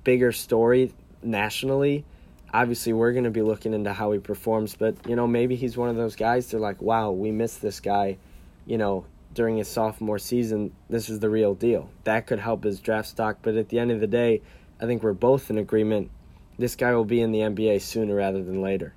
bigger 0.02 0.32
story 0.32 0.92
nationally, 1.22 2.04
obviously 2.52 2.92
we're 2.92 3.12
going 3.12 3.24
to 3.24 3.30
be 3.30 3.42
looking 3.42 3.74
into 3.74 3.92
how 3.92 4.12
he 4.12 4.18
performs. 4.18 4.74
But 4.74 4.96
you 5.08 5.16
know, 5.16 5.26
maybe 5.26 5.56
he's 5.56 5.76
one 5.76 5.88
of 5.88 5.96
those 5.96 6.16
guys. 6.16 6.50
They're 6.50 6.60
like, 6.60 6.80
wow, 6.80 7.10
we 7.10 7.30
missed 7.30 7.62
this 7.62 7.80
guy. 7.80 8.18
You 8.66 8.78
know, 8.78 9.04
during 9.34 9.56
his 9.56 9.68
sophomore 9.68 10.18
season, 10.18 10.72
this 10.88 11.08
is 11.08 11.20
the 11.20 11.30
real 11.30 11.54
deal. 11.54 11.90
That 12.04 12.26
could 12.26 12.38
help 12.38 12.64
his 12.64 12.80
draft 12.80 13.08
stock. 13.08 13.38
But 13.42 13.56
at 13.56 13.68
the 13.68 13.78
end 13.78 13.90
of 13.90 14.00
the 14.00 14.06
day, 14.06 14.42
I 14.80 14.86
think 14.86 15.02
we're 15.02 15.12
both 15.12 15.50
in 15.50 15.58
agreement. 15.58 16.10
This 16.58 16.76
guy 16.76 16.94
will 16.94 17.04
be 17.04 17.20
in 17.20 17.32
the 17.32 17.40
NBA 17.40 17.80
sooner 17.80 18.14
rather 18.14 18.42
than 18.42 18.60
later. 18.60 18.94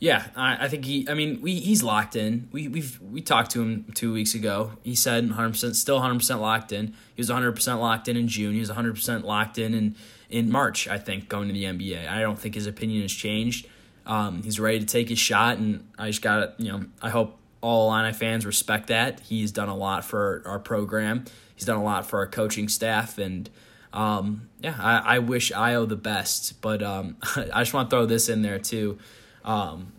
Yeah, 0.00 0.28
I, 0.34 0.64
I 0.64 0.68
think 0.68 0.86
he. 0.86 1.06
I 1.10 1.14
mean, 1.14 1.42
we 1.42 1.56
he's 1.56 1.82
locked 1.82 2.16
in. 2.16 2.48
We 2.52 2.68
we've 2.68 2.98
we 3.02 3.20
talked 3.20 3.50
to 3.50 3.60
him 3.60 3.84
two 3.94 4.14
weeks 4.14 4.34
ago. 4.34 4.72
He 4.82 4.94
said 4.94 5.26
100 5.26 5.50
percent, 5.50 5.76
still 5.76 5.96
100 5.96 6.18
percent 6.18 6.40
locked 6.40 6.72
in. 6.72 6.94
He 7.14 7.20
was 7.20 7.28
100 7.28 7.52
percent 7.52 7.80
locked 7.80 8.08
in 8.08 8.16
in 8.16 8.26
June. 8.26 8.54
He 8.54 8.60
was 8.60 8.70
100 8.70 8.94
percent 8.94 9.26
locked 9.26 9.58
in 9.58 9.74
in 9.74 9.96
in 10.30 10.50
March. 10.50 10.88
I 10.88 10.96
think 10.96 11.28
going 11.28 11.48
to 11.48 11.54
the 11.54 11.64
NBA. 11.64 12.08
I 12.08 12.20
don't 12.22 12.38
think 12.38 12.54
his 12.54 12.66
opinion 12.66 13.02
has 13.02 13.12
changed. 13.12 13.66
Um, 14.06 14.42
he's 14.42 14.58
ready 14.58 14.80
to 14.80 14.86
take 14.86 15.10
his 15.10 15.18
shot, 15.18 15.58
and 15.58 15.86
I 15.98 16.06
just 16.08 16.22
got 16.22 16.58
you 16.58 16.72
know. 16.72 16.86
I 17.02 17.10
hope 17.10 17.38
all 17.60 17.92
Illini 17.92 18.12
fans 18.12 18.46
respect 18.46 18.88
that. 18.88 19.20
He's 19.20 19.52
done 19.52 19.68
a 19.68 19.76
lot 19.76 20.04
for 20.04 20.42
our 20.46 20.58
program. 20.58 21.24
He's 21.54 21.66
done 21.66 21.76
a 21.76 21.84
lot 21.84 22.06
for 22.06 22.20
our 22.20 22.26
coaching 22.26 22.68
staff, 22.68 23.18
and 23.18 23.50
um, 23.92 24.48
yeah, 24.60 24.76
I, 24.78 25.16
I 25.16 25.18
wish 25.18 25.52
Ayo 25.52 25.88
the 25.88 25.96
best. 25.96 26.60
But 26.60 26.82
um, 26.82 27.16
I 27.36 27.60
just 27.60 27.74
want 27.74 27.90
to 27.90 27.96
throw 27.96 28.06
this 28.06 28.28
in 28.28 28.42
there 28.42 28.58
too. 28.58 28.98
Um, 29.44 29.92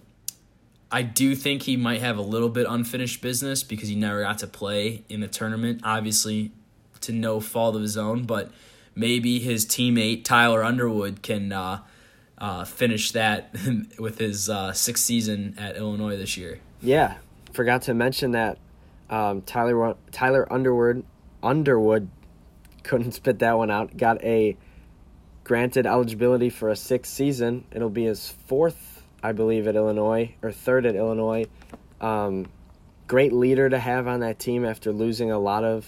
I 0.91 1.03
do 1.03 1.35
think 1.35 1.63
he 1.63 1.77
might 1.77 2.01
have 2.01 2.17
a 2.17 2.21
little 2.21 2.49
bit 2.49 2.67
unfinished 2.67 3.21
business 3.21 3.63
because 3.63 3.87
he 3.87 3.95
never 3.95 4.21
got 4.21 4.39
to 4.39 4.47
play 4.47 5.03
in 5.07 5.21
the 5.21 5.27
tournament, 5.27 5.81
obviously 5.83 6.51
to 7.01 7.11
no 7.11 7.39
fault 7.39 7.75
of 7.75 7.81
his 7.81 7.97
own, 7.97 8.23
but 8.23 8.51
maybe 8.93 9.39
his 9.39 9.65
teammate 9.65 10.23
Tyler 10.23 10.63
Underwood 10.63 11.21
can 11.21 11.51
uh, 11.51 11.79
uh, 12.37 12.65
finish 12.65 13.11
that 13.11 13.55
with 13.99 14.17
his 14.17 14.49
uh, 14.49 14.73
sixth 14.73 15.03
season 15.03 15.55
at 15.57 15.77
Illinois 15.77 16.17
this 16.17 16.35
year. 16.37 16.59
Yeah, 16.81 17.17
forgot 17.51 17.83
to 17.83 17.93
mention 17.93 18.31
that 18.31 18.57
um, 19.09 19.41
Tyler 19.41 19.95
Tyler 20.11 20.51
Underwood 20.51 21.05
Underwood 21.43 22.09
couldn't 22.83 23.11
spit 23.13 23.39
that 23.39 23.57
one 23.57 23.69
out. 23.69 23.95
Got 23.95 24.23
a 24.23 24.57
granted 25.43 25.85
eligibility 25.85 26.49
for 26.49 26.69
a 26.69 26.75
sixth 26.75 27.13
season. 27.13 27.65
It'll 27.71 27.89
be 27.89 28.05
his 28.05 28.29
fourth, 28.47 29.03
I 29.21 29.33
believe, 29.33 29.67
at 29.67 29.75
Illinois 29.75 30.35
or 30.41 30.51
third 30.51 30.85
at 30.85 30.95
Illinois. 30.95 31.45
Um, 31.99 32.47
great 33.07 33.33
leader 33.33 33.69
to 33.69 33.77
have 33.77 34.07
on 34.07 34.21
that 34.21 34.39
team 34.39 34.65
after 34.65 34.91
losing 34.91 35.31
a 35.31 35.39
lot 35.39 35.63
of, 35.63 35.85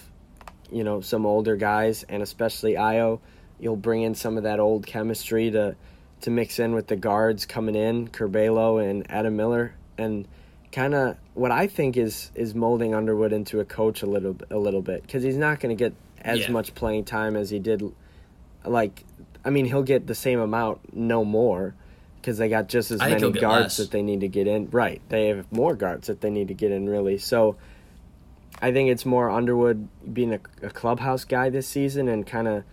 you 0.72 0.84
know, 0.84 1.02
some 1.02 1.26
older 1.26 1.56
guys 1.56 2.04
and 2.04 2.22
especially 2.22 2.74
Ayo. 2.74 3.20
You'll 3.60 3.78
bring 3.78 4.02
in 4.02 4.16
some 4.16 4.38
of 4.38 4.44
that 4.44 4.60
old 4.60 4.86
chemistry 4.86 5.52
to 5.52 5.76
to 6.22 6.32
mix 6.32 6.58
in 6.60 6.74
with 6.74 6.88
the 6.88 6.96
guards 6.96 7.46
coming 7.46 7.76
in, 7.76 8.08
Curbelo 8.08 8.82
and 8.82 9.10
Adam 9.12 9.36
Miller, 9.36 9.76
and 9.98 10.26
kind 10.74 10.94
of 10.94 11.16
what 11.36 11.52
I 11.52 11.68
think 11.68 11.96
is 11.96 12.32
is 12.36 12.54
molding 12.54 12.94
Underwood 12.94 13.32
into 13.32 13.62
a 13.62 13.66
coach 13.66 14.02
a 14.02 14.06
little 14.06 14.36
a 14.50 14.58
little 14.58 14.82
bit 14.82 15.04
because 15.04 15.24
he's 15.24 15.38
not 15.38 15.62
going 15.62 15.76
to 15.76 15.82
get 15.82 15.94
as 16.20 16.40
Yeah. 16.42 16.52
much 16.52 16.76
playing 16.76 17.06
time 17.06 17.38
as 17.38 17.50
he 17.50 17.60
did. 17.60 17.82
Like, 18.66 19.06
I 19.46 19.50
mean, 19.52 19.66
he'll 19.66 19.84
get 19.84 20.08
the 20.08 20.16
same 20.16 20.40
amount, 20.40 20.94
no 20.96 21.24
more, 21.24 21.76
because 22.16 22.38
they 22.38 22.50
got 22.50 22.68
just 22.68 22.92
as 22.92 23.00
I 23.02 23.10
many 23.10 23.32
guards 23.32 23.78
that 23.78 23.92
they 23.92 24.02
need 24.02 24.22
to 24.22 24.28
get 24.28 24.48
in. 24.48 24.70
Right, 24.72 25.02
they 25.10 25.28
have 25.28 25.50
more 25.52 25.76
guards 25.76 26.08
that 26.08 26.22
they 26.22 26.30
need 26.30 26.50
to 26.50 26.54
get 26.54 26.72
in. 26.72 26.90
Really, 26.90 27.18
so. 27.18 27.56
I 28.62 28.72
think 28.72 28.90
it's 28.90 29.06
more 29.06 29.30
Underwood 29.30 29.90
being 30.14 30.32
a, 30.36 30.40
a 30.62 30.70
clubhouse 30.70 31.26
guy 31.26 31.50
this 31.50 31.68
season 31.68 32.08
and 32.08 32.26
kind 32.26 32.48
of 32.48 32.64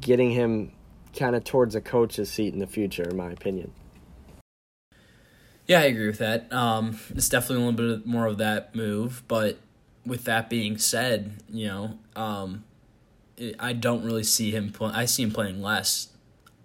getting 0.00 0.30
him 0.30 0.70
kind 1.18 1.34
of 1.34 1.42
towards 1.42 1.74
a 1.74 1.80
coach's 1.80 2.30
seat 2.30 2.52
in 2.52 2.60
the 2.60 2.68
future, 2.68 3.02
in 3.08 3.16
my 3.16 3.30
opinion. 3.32 3.72
Yeah, 5.66 5.80
I 5.80 5.84
agree 5.84 6.06
with 6.08 6.18
that. 6.18 6.52
Um, 6.52 6.98
it's 7.10 7.28
definitely 7.28 7.64
a 7.64 7.68
little 7.68 7.96
bit 7.96 8.06
more 8.06 8.26
of 8.26 8.38
that 8.38 8.74
move, 8.74 9.22
but 9.28 9.58
with 10.04 10.24
that 10.24 10.50
being 10.50 10.78
said, 10.78 11.34
you 11.48 11.66
know, 11.66 11.98
um, 12.16 12.64
it, 13.36 13.56
I 13.58 13.72
don't 13.72 14.04
really 14.04 14.24
see 14.24 14.50
him. 14.50 14.72
Play, 14.72 14.90
I 14.92 15.04
see 15.04 15.22
him 15.22 15.30
playing 15.30 15.62
less 15.62 16.08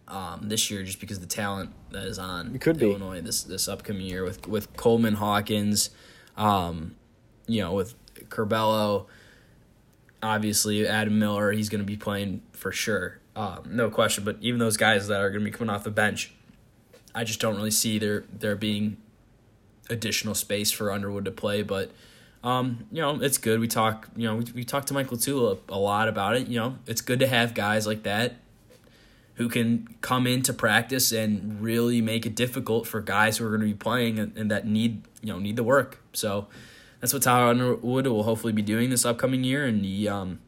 um, 0.08 0.50
this 0.50 0.72
year 0.72 0.84
just 0.84 1.00
because 1.00 1.20
the 1.20 1.28
talent 1.28 1.72
that 1.92 2.06
is 2.06 2.18
on 2.20 2.56
It 2.56 2.62
could 2.62 2.80
be. 2.80 2.90
Illinois 2.90 3.22
this 3.22 3.44
this 3.44 3.68
upcoming 3.68 4.06
year 4.06 4.24
with 4.24 4.48
with 4.48 4.76
Coleman 4.76 5.16
Hawkins, 5.16 5.90
um, 6.36 6.96
you 7.48 7.62
know, 7.62 7.74
with 7.74 7.96
Curbelo. 8.30 9.06
Obviously, 10.24 10.88
Adam 10.88 11.20
Miller, 11.20 11.52
he's 11.52 11.70
going 11.70 11.80
to 11.80 11.86
be 11.86 11.96
playing 11.96 12.42
for 12.52 12.72
sure, 12.72 13.20
um, 13.36 13.64
no 13.68 13.92
question. 13.92 14.24
But 14.24 14.38
even 14.42 14.60
those 14.60 14.76
guys 14.76 15.08
that 15.08 15.22
are 15.22 15.30
going 15.30 15.46
to 15.46 15.52
be 15.52 15.56
coming 15.56 15.74
off 15.74 15.84
the 15.84 15.92
bench, 15.92 16.34
I 17.18 17.24
just 17.24 17.40
don't 17.40 17.56
really 17.56 17.72
see 17.72 17.98
there 17.98 18.26
there 18.32 18.56
being 18.56 18.98
additional 19.90 20.36
space 20.36 20.72
for 20.72 20.92
Underwood 20.92 21.26
to 21.26 21.32
play. 21.32 21.64
But 21.64 21.92
um, 22.44 22.86
you 22.92 23.02
know, 23.02 23.22
it's 23.22 23.38
good. 23.38 23.60
We 23.60 23.68
talk, 23.68 24.08
you 24.16 24.28
know, 24.28 24.36
we, 24.36 24.46
we 24.54 24.64
talk 24.64 24.86
to 24.86 24.94
Michael 24.94 25.18
Tula 25.18 25.58
a 25.70 25.80
lot 25.80 26.08
about 26.08 26.38
it. 26.38 26.48
You 26.48 26.60
know, 26.60 26.78
it's 26.86 27.02
good 27.02 27.20
to 27.20 27.28
have 27.28 27.54
guys 27.54 27.88
like 27.88 28.04
that 28.04 28.36
who 29.36 29.50
can 29.50 29.88
come 30.02 30.26
into 30.26 30.54
practice 30.54 31.12
and 31.12 31.62
really 31.62 32.02
make 32.02 32.26
it 32.26 32.36
difficult 32.36 32.88
for 32.88 33.02
guys 33.02 33.38
who 33.38 33.46
are 33.46 33.50
going 33.50 33.62
to 33.62 33.68
be 33.68 33.74
playing 33.74 34.18
and, 34.20 34.36
and 34.38 34.52
that 34.52 34.68
need 34.68 35.02
you 35.22 35.34
know 35.34 35.40
need 35.40 35.56
the 35.56 35.64
work. 35.64 36.00
So 36.14 36.48
that's 37.00 37.14
what 37.14 37.24
Tyler 37.24 37.50
Underwood 37.50 38.08
will 38.08 38.24
hopefully 38.24 38.54
be 38.54 38.62
doing 38.62 38.90
this 38.90 39.06
upcoming 39.06 39.44
year, 39.44 39.66
and 39.66 39.84
he, 39.86 40.08
um, 40.08 40.40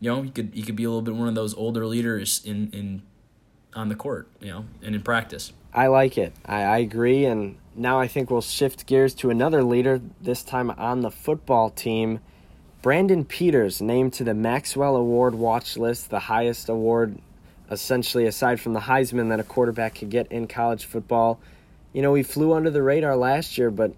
you 0.00 0.10
know, 0.10 0.22
he 0.22 0.30
could 0.30 0.50
he 0.54 0.62
could 0.62 0.76
be 0.76 0.84
a 0.84 0.88
little 0.88 1.02
bit 1.02 1.14
one 1.14 1.28
of 1.28 1.34
those 1.34 1.54
older 1.54 1.86
leaders 1.86 2.42
in 2.44 2.70
in 2.72 3.02
on 3.74 3.88
the 3.88 3.94
court, 3.94 4.28
you 4.40 4.48
know, 4.48 4.64
and 4.82 4.94
in 4.94 5.02
practice. 5.02 5.52
I 5.74 5.86
like 5.86 6.18
it. 6.18 6.32
I, 6.44 6.62
I 6.62 6.78
agree. 6.78 7.24
And 7.24 7.56
now 7.74 7.98
I 7.98 8.08
think 8.08 8.30
we'll 8.30 8.40
shift 8.42 8.86
gears 8.86 9.14
to 9.16 9.30
another 9.30 9.62
leader, 9.62 10.00
this 10.20 10.42
time 10.42 10.70
on 10.70 11.00
the 11.00 11.10
football 11.10 11.70
team. 11.70 12.20
Brandon 12.82 13.24
Peters, 13.24 13.80
named 13.80 14.12
to 14.14 14.24
the 14.24 14.34
Maxwell 14.34 14.96
Award 14.96 15.34
watch 15.34 15.76
list, 15.76 16.10
the 16.10 16.18
highest 16.18 16.68
award, 16.68 17.16
essentially, 17.70 18.26
aside 18.26 18.60
from 18.60 18.72
the 18.72 18.80
Heisman, 18.80 19.28
that 19.28 19.38
a 19.38 19.44
quarterback 19.44 19.94
could 19.94 20.10
get 20.10 20.30
in 20.32 20.48
college 20.48 20.84
football. 20.84 21.38
You 21.92 22.02
know, 22.02 22.10
we 22.10 22.22
flew 22.24 22.52
under 22.52 22.70
the 22.70 22.82
radar 22.82 23.16
last 23.16 23.56
year, 23.56 23.70
but 23.70 23.94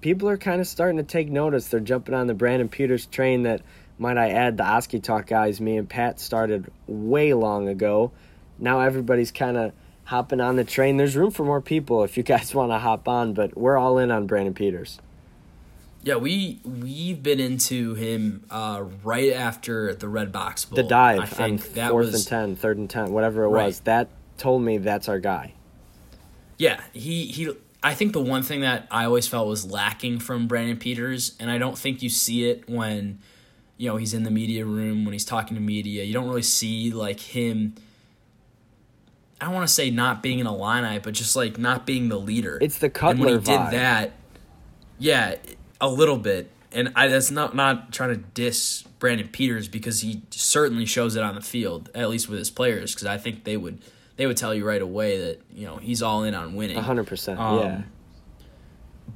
people 0.00 0.28
are 0.28 0.36
kind 0.36 0.60
of 0.60 0.66
starting 0.66 0.96
to 0.96 1.04
take 1.04 1.28
notice. 1.28 1.68
They're 1.68 1.80
jumping 1.80 2.14
on 2.14 2.26
the 2.26 2.34
Brandon 2.34 2.68
Peters 2.68 3.06
train 3.06 3.44
that, 3.44 3.62
might 3.98 4.18
I 4.18 4.30
add, 4.30 4.56
the 4.56 4.64
Oskee 4.64 4.98
Talk 4.98 5.26
guys, 5.26 5.60
me 5.60 5.76
and 5.76 5.88
Pat, 5.88 6.18
started 6.18 6.70
way 6.88 7.34
long 7.34 7.68
ago. 7.68 8.10
Now 8.58 8.80
everybody's 8.80 9.30
kind 9.30 9.56
of 9.56 9.72
hopping 10.12 10.40
on 10.42 10.56
the 10.56 10.64
train. 10.64 10.98
There's 10.98 11.16
room 11.16 11.30
for 11.30 11.42
more 11.42 11.62
people 11.62 12.04
if 12.04 12.16
you 12.18 12.22
guys 12.22 12.54
want 12.60 12.70
to 12.70 12.78
hop 12.78 13.08
on, 13.08 13.32
but 13.32 13.56
we're 13.56 13.78
all 13.78 13.96
in 13.98 14.10
on 14.10 14.26
Brandon 14.26 14.52
Peters. 14.54 14.98
Yeah, 16.04 16.16
we 16.16 16.58
we've 16.64 17.22
been 17.22 17.40
into 17.40 17.94
him 17.94 18.44
uh, 18.50 18.84
right 19.02 19.32
after 19.32 19.94
the 19.94 20.08
Redbox 20.08 20.68
Bowl. 20.68 20.76
The 20.76 20.82
dive 20.82 21.20
I 21.20 21.26
think 21.26 21.62
on 21.64 21.72
that 21.74 21.90
fourth 21.90 22.06
was 22.06 22.14
and 22.14 22.26
10, 22.26 22.56
third 22.56 22.76
and 22.76 22.90
10, 22.90 23.12
whatever 23.12 23.44
it 23.44 23.48
Right. 23.48 23.66
was. 23.66 23.80
That 23.80 24.08
told 24.36 24.62
me 24.62 24.78
that's 24.78 25.08
our 25.08 25.18
guy. 25.20 25.54
Yeah, 26.58 26.80
he 26.92 27.26
he. 27.26 27.50
I 27.84 27.94
think 27.94 28.12
the 28.12 28.20
one 28.20 28.42
thing 28.42 28.60
that 28.60 28.86
I 28.90 29.04
always 29.06 29.26
felt 29.26 29.48
was 29.48 29.64
lacking 29.68 30.18
from 30.20 30.46
Brandon 30.46 30.76
Peters, 30.76 31.36
and 31.40 31.50
I 31.50 31.58
don't 31.58 31.78
think 31.78 32.02
you 32.02 32.08
see 32.08 32.48
it 32.48 32.68
when, 32.68 33.18
you 33.76 33.88
know, 33.88 33.96
he's 33.96 34.12
in 34.14 34.22
the 34.22 34.30
media 34.30 34.64
room 34.64 35.04
when 35.04 35.12
he's 35.12 35.24
talking 35.24 35.56
to 35.56 35.60
media. 35.60 36.04
You 36.04 36.12
don't 36.12 36.28
really 36.28 36.42
see 36.42 36.90
like 36.92 37.18
him. 37.20 37.74
I 39.42 39.46
don't 39.46 39.54
want 39.54 39.66
to 39.66 39.74
say 39.74 39.90
not 39.90 40.22
being 40.22 40.40
an 40.40 40.46
Illini, 40.46 41.00
but 41.00 41.14
just 41.14 41.34
like 41.34 41.58
not 41.58 41.84
being 41.84 42.08
the 42.08 42.16
leader. 42.16 42.58
It's 42.60 42.78
the 42.78 42.86
And 43.04 43.18
when 43.18 43.28
he 43.28 43.34
vibe. 43.34 43.44
did 43.70 43.80
that, 43.80 44.12
yeah, 45.00 45.34
a 45.80 45.88
little 45.88 46.16
bit. 46.16 46.48
And 46.70 46.92
I 46.94 47.08
that's 47.08 47.32
not 47.32 47.56
not 47.56 47.92
trying 47.92 48.10
to 48.10 48.16
diss 48.16 48.82
Brandon 49.00 49.26
Peters 49.26 49.66
because 49.66 50.00
he 50.00 50.22
certainly 50.30 50.86
shows 50.86 51.16
it 51.16 51.24
on 51.24 51.34
the 51.34 51.40
field, 51.40 51.90
at 51.92 52.08
least 52.08 52.28
with 52.28 52.38
his 52.38 52.50
players, 52.50 52.94
because 52.94 53.08
I 53.08 53.18
think 53.18 53.42
they 53.42 53.56
would 53.56 53.80
they 54.14 54.28
would 54.28 54.36
tell 54.36 54.54
you 54.54 54.64
right 54.64 54.80
away 54.80 55.18
that 55.18 55.40
you 55.52 55.66
know 55.66 55.78
he's 55.78 56.02
all 56.02 56.22
in 56.22 56.34
on 56.36 56.54
winning. 56.54 56.76
100%. 56.76 57.36
Um, 57.36 57.58
yeah. 57.58 57.82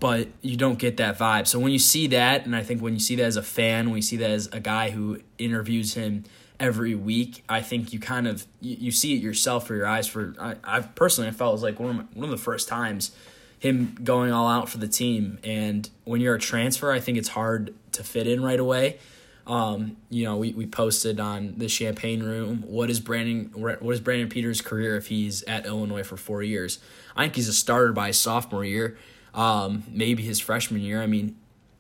But 0.01 0.29
you 0.43 0.57
don't 0.57 0.79
get 0.79 0.97
that 0.97 1.19
vibe. 1.19 1.47
So 1.47 1.61
when 1.61 1.71
you 1.71 1.79
see 1.79 2.09
that, 2.09 2.47
and 2.47 2.57
I 2.57 2.65
think 2.65 2.83
when 2.83 2.95
you 2.95 3.01
see 3.01 3.15
that 3.15 3.25
as 3.25 3.37
a 3.37 3.45
fan, 3.45 3.87
when 3.91 3.97
you 3.97 4.03
see 4.03 4.17
that 4.17 4.31
as 4.31 4.49
a 4.49 4.59
guy 4.59 4.91
who 4.91 5.21
interviews 5.39 5.95
him 5.95 6.25
every 6.59 6.95
week, 6.95 7.45
I 7.49 7.63
think 7.63 7.93
you 7.93 8.01
kind 8.01 8.27
of 8.27 8.47
you, 8.61 8.77
you 8.79 8.91
see 8.91 9.15
it 9.15 9.23
yourself 9.23 9.67
for 9.67 9.75
your 9.75 9.87
eyes. 9.87 10.07
For 10.07 10.35
I, 10.41 10.57
I 10.65 10.81
personally, 10.81 11.29
I 11.29 11.33
felt 11.33 11.51
it 11.51 11.53
was 11.55 11.63
like 11.63 11.81
one 11.81 11.91
of 11.91 11.97
my, 11.97 12.05
one 12.15 12.25
of 12.25 12.31
the 12.31 12.43
first 12.43 12.69
times 12.69 13.13
him 13.59 13.97
going 14.03 14.33
all 14.33 14.49
out 14.49 14.69
for 14.69 14.79
the 14.79 14.89
team. 14.89 15.39
And 15.43 15.89
when 16.05 16.21
you're 16.21 16.35
a 16.35 16.41
transfer, 16.41 16.93
I 16.93 17.01
think 17.01 17.19
it's 17.19 17.29
hard 17.29 17.75
to 17.93 18.05
fit 18.05 18.27
in 18.27 18.43
right 18.43 18.61
away. 18.61 18.99
Um, 19.47 19.97
you 20.11 20.25
know, 20.25 20.37
we, 20.37 20.53
we 20.53 20.67
posted 20.67 21.21
on 21.21 21.55
the 21.57 21.69
Champaign 21.69 22.23
Room. 22.23 22.65
What 22.67 22.91
is 22.91 22.99
Brandon? 22.99 23.51
What 23.55 23.93
is 23.93 24.01
Brandon 24.01 24.29
Peters' 24.29 24.61
career 24.61 24.97
if 24.97 25.07
he's 25.07 25.43
at 25.45 25.67
Illinois 25.67 26.03
for 26.03 26.17
four 26.17 26.43
years? 26.43 26.81
I 27.17 27.23
think 27.23 27.37
he's 27.37 27.49
a 27.49 27.53
starter 27.53 27.93
by 27.93 28.09
his 28.09 28.19
sophomore 28.19 28.65
year, 28.65 28.99
um, 29.35 29.85
maybe 29.89 30.25
his 30.25 30.41
freshman 30.41 30.81
year. 30.81 31.01
I 31.01 31.07
mean, 31.07 31.37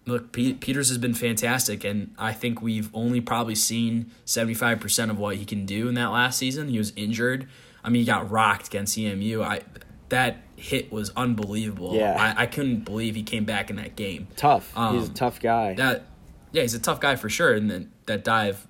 look, 0.06 0.32
Pe- 0.32 0.54
Peters 0.54 0.88
has 0.88 0.98
been 0.98 1.14
fantastic, 1.14 1.84
and 1.84 2.14
I 2.18 2.32
think 2.32 2.62
we've 2.62 2.90
only 2.94 3.20
probably 3.20 3.54
seen 3.54 4.10
seventy 4.24 4.54
five 4.54 4.80
percent 4.80 5.10
of 5.10 5.18
what 5.18 5.36
he 5.36 5.44
can 5.44 5.66
do 5.66 5.88
in 5.88 5.94
that 5.94 6.08
last 6.08 6.38
season. 6.38 6.68
He 6.68 6.78
was 6.78 6.92
injured. 6.96 7.48
I 7.84 7.88
mean, 7.90 8.00
he 8.00 8.06
got 8.06 8.30
rocked 8.30 8.68
against 8.68 8.96
EMU. 8.96 9.42
I 9.42 9.62
that 10.08 10.38
hit 10.56 10.90
was 10.90 11.12
unbelievable. 11.16 11.94
Yeah. 11.94 12.34
I, 12.36 12.42
I 12.42 12.46
couldn't 12.46 12.84
believe 12.84 13.14
he 13.14 13.22
came 13.22 13.44
back 13.44 13.70
in 13.70 13.76
that 13.76 13.94
game 13.96 14.28
Tough. 14.36 14.68
He's 14.68 14.76
a 14.76 14.80
um, 14.80 15.14
tough 15.14 15.40
guy. 15.40 15.74
that 15.74 16.06
yeah 16.52 16.62
he's 16.62 16.74
a 16.74 16.78
tough 16.78 17.00
guy 17.00 17.16
for 17.16 17.28
sure 17.28 17.52
and 17.52 17.70
then 17.70 17.92
that 18.06 18.24
dive 18.24 18.66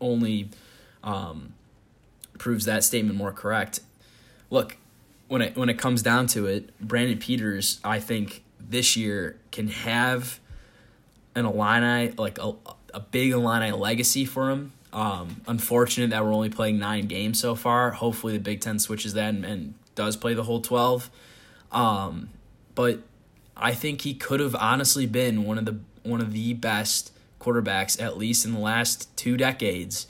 only 0.00 0.50
um, 1.02 1.54
proves 2.38 2.64
that 2.66 2.84
statement 2.84 3.16
more 3.16 3.32
correct 3.32 3.80
look 4.50 4.76
when 5.28 5.40
it 5.40 5.56
when 5.56 5.68
it 5.68 5.78
comes 5.78 6.02
down 6.02 6.26
to 6.26 6.46
it 6.46 6.78
brandon 6.80 7.18
peters 7.18 7.80
i 7.84 7.98
think 7.98 8.42
this 8.70 8.96
year 8.96 9.36
can 9.50 9.68
have 9.68 10.40
an 11.34 11.44
Illini 11.44 12.12
like 12.16 12.38
a, 12.38 12.52
a 12.94 13.00
big 13.00 13.32
Illini 13.32 13.72
legacy 13.72 14.24
for 14.24 14.50
him 14.50 14.72
um, 14.92 15.42
unfortunate 15.46 16.10
that 16.10 16.24
we're 16.24 16.32
only 16.32 16.48
playing 16.50 16.78
nine 16.78 17.06
games 17.06 17.38
so 17.38 17.54
far 17.54 17.90
hopefully 17.90 18.32
the 18.32 18.40
big 18.40 18.60
ten 18.60 18.78
switches 18.78 19.14
that 19.14 19.28
and, 19.28 19.44
and 19.44 19.74
does 19.94 20.16
play 20.16 20.34
the 20.34 20.44
whole 20.44 20.60
12 20.60 21.10
um, 21.72 22.30
but 22.74 23.00
I 23.56 23.74
think 23.74 24.02
he 24.02 24.14
could 24.14 24.40
have 24.40 24.54
honestly 24.56 25.06
been 25.06 25.44
one 25.44 25.58
of 25.58 25.64
the 25.66 25.78
one 26.02 26.20
of 26.20 26.32
the 26.32 26.54
best 26.54 27.12
quarterbacks 27.40 28.00
at 28.00 28.16
least 28.16 28.44
in 28.44 28.52
the 28.52 28.58
last 28.58 29.14
two 29.16 29.36
decades 29.36 30.06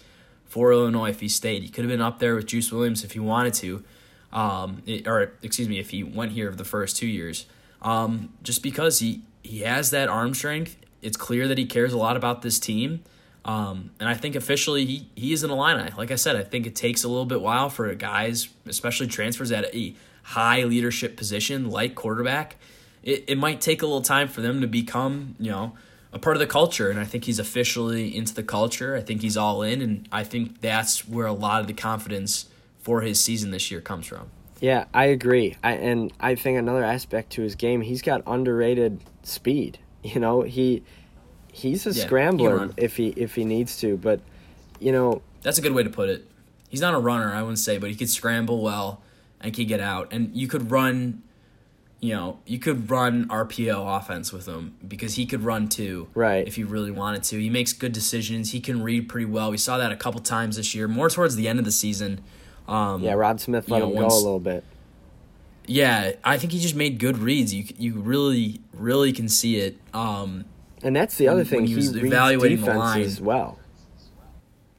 for 0.47 0.73
Illinois 0.73 1.11
if 1.11 1.21
he 1.21 1.29
stayed. 1.29 1.62
He 1.62 1.69
could 1.69 1.85
have 1.85 1.90
been 1.90 2.00
up 2.00 2.19
there 2.19 2.35
with 2.35 2.47
Juice 2.47 2.73
Williams 2.73 3.05
if 3.05 3.12
he 3.12 3.21
wanted 3.21 3.55
to, 3.55 3.85
um, 4.33 4.83
it- 4.87 5.07
or 5.07 5.33
excuse 5.43 5.69
me, 5.69 5.79
if 5.79 5.90
he 5.90 6.02
went 6.02 6.33
here 6.33 6.50
for 6.50 6.57
the 6.57 6.64
first 6.64 6.97
two 6.97 7.07
years. 7.07 7.47
Um, 7.82 8.32
just 8.42 8.62
because 8.62 8.99
he 8.99 9.22
he 9.42 9.60
has 9.60 9.90
that 9.90 10.08
arm 10.08 10.34
strength, 10.34 10.76
it's 11.02 11.16
clear 11.16 11.49
that 11.49 11.58
he 11.58 11.66
cares 11.66 11.92
a 11.92 11.99
lot 11.99 12.16
about 12.16 12.42
this 12.42 12.58
team. 12.58 13.02
Um, 13.44 13.90
and 13.99 14.08
I 14.08 14.14
think 14.14 14.37
officially 14.37 14.84
he, 14.84 15.08
he 15.16 15.32
is 15.32 15.42
an 15.42 15.50
Illini. 15.50 15.90
Like 15.96 16.10
I 16.10 16.16
said, 16.16 16.37
I 16.37 16.42
think 16.42 16.66
it 16.66 16.76
takes 16.76 17.04
a 17.04 17.08
little 17.08 17.25
bit 17.25 17.40
while 17.40 17.70
for 17.70 17.92
guys, 17.94 18.49
especially 18.66 19.06
transfers 19.06 19.50
at 19.50 19.75
a 19.75 19.94
high 20.22 20.64
leadership 20.64 21.16
position 21.16 21.70
like 21.70 21.94
quarterback. 21.94 22.56
It, 23.02 23.25
it 23.28 23.38
might 23.38 23.62
take 23.62 23.80
a 23.80 23.87
little 23.87 24.02
time 24.02 24.28
for 24.28 24.42
them 24.42 24.60
to 24.60 24.66
become, 24.66 25.37
you 25.38 25.50
know, 25.50 25.72
a 26.12 26.18
part 26.18 26.37
of 26.37 26.40
the 26.40 26.46
culture. 26.46 26.90
And 26.90 27.00
I 27.00 27.04
think 27.04 27.25
he's 27.25 27.38
officially 27.38 28.14
into 28.14 28.34
the 28.34 28.42
culture. 28.42 28.94
I 28.94 29.00
think 29.00 29.22
he's 29.22 29.38
all 29.38 29.62
in. 29.62 29.80
And 29.80 30.06
I 30.12 30.22
think 30.22 30.60
that's 30.60 31.08
where 31.08 31.26
a 31.26 31.32
lot 31.32 31.62
of 31.62 31.66
the 31.66 31.72
confidence 31.72 32.46
for 32.78 33.00
his 33.00 33.20
season 33.20 33.52
this 33.52 33.70
year 33.70 33.80
comes 33.80 34.06
from. 34.06 34.30
Yeah, 34.61 34.85
I 34.93 35.07
agree. 35.07 35.57
I, 35.64 35.73
and 35.73 36.12
I 36.21 36.35
think 36.35 36.59
another 36.59 36.85
aspect 36.85 37.31
to 37.31 37.43
his 37.43 37.55
game, 37.55 37.81
he's 37.81 38.02
got 38.02 38.23
underrated 38.26 39.00
speed. 39.23 39.79
You 40.02 40.21
know, 40.21 40.43
he 40.43 40.83
he's 41.52 41.87
a 41.87 41.90
Yeah, 41.90 42.05
scrambler 42.07 42.71
if 42.76 42.97
he 42.97 43.09
if 43.17 43.35
he 43.35 43.45
needs 43.45 43.79
to, 43.81 43.97
but 43.97 44.21
you 44.79 44.93
know, 44.93 45.23
That's 45.43 45.59
a 45.59 45.62
good 45.62 45.73
way 45.73 45.83
to 45.83 45.90
put 45.90 46.09
it. 46.09 46.26
He's 46.69 46.81
not 46.81 46.95
a 46.95 46.99
runner, 46.99 47.35
I 47.35 47.43
wouldn't 47.43 47.59
say, 47.59 47.79
but 47.79 47.90
he 47.90 47.97
could 47.97 48.09
scramble 48.09 48.62
well 48.62 49.02
and 49.40 49.52
could 49.52 49.69
get 49.69 49.81
out. 49.81 50.12
And 50.12 50.35
you 50.35 50.47
could 50.47 50.71
run, 50.71 51.23
you 52.00 52.14
know, 52.14 52.38
you 52.47 52.59
could 52.59 52.90
run 52.90 53.26
RPO 53.29 53.99
offense 53.99 54.33
with 54.33 54.47
him 54.47 54.76
because 54.87 55.14
he 55.17 55.26
could 55.26 55.43
run 55.43 55.69
too, 55.69 56.09
Right. 56.14 56.47
If 56.47 56.57
you 56.57 56.67
really 56.67 56.90
wanted 56.90 57.25
to, 57.25 57.38
he 57.38 57.50
makes 57.50 57.73
good 57.73 57.93
decisions. 57.93 58.52
He 58.52 58.61
can 58.61 58.83
read 58.83 59.09
pretty 59.09 59.26
well. 59.26 59.50
We 59.50 59.59
saw 59.59 59.76
that 59.79 59.90
a 59.93 59.97
couple 59.97 60.21
times 60.21 60.57
this 60.57 60.75
year, 60.75 60.87
more 60.88 61.11
towards 61.11 61.37
the 61.37 61.49
end 61.49 61.59
of 61.59 61.64
the 61.64 61.73
season. 61.73 62.21
Um, 62.70 63.02
yeah, 63.02 63.12
Rod 63.14 63.40
Smith 63.40 63.68
let 63.68 63.78
you 63.78 63.82
know, 63.86 63.92
him 63.92 64.08
go 64.08 64.14
a 64.14 64.14
little 64.16 64.38
bit. 64.40 64.62
yeah, 65.66 66.12
I 66.24 66.38
think 66.38 66.52
he 66.52 66.60
just 66.60 66.74
made 66.76 66.98
good 66.98 67.18
reads. 67.18 67.52
You 67.52 67.64
you 67.78 67.94
really 68.00 68.60
really 68.72 69.12
can 69.12 69.28
see 69.28 69.56
it. 69.56 69.76
Um, 69.92 70.44
And 70.82 70.94
that's 70.94 71.16
the 71.16 71.28
other 71.28 71.44
thing. 71.44 71.62
he 71.62 71.70
He, 71.70 71.74
was 71.76 71.92
reads 71.94 72.06
evaluating 72.06 72.60
the 72.62 72.74
line. 72.74 73.08
well. 73.20 73.58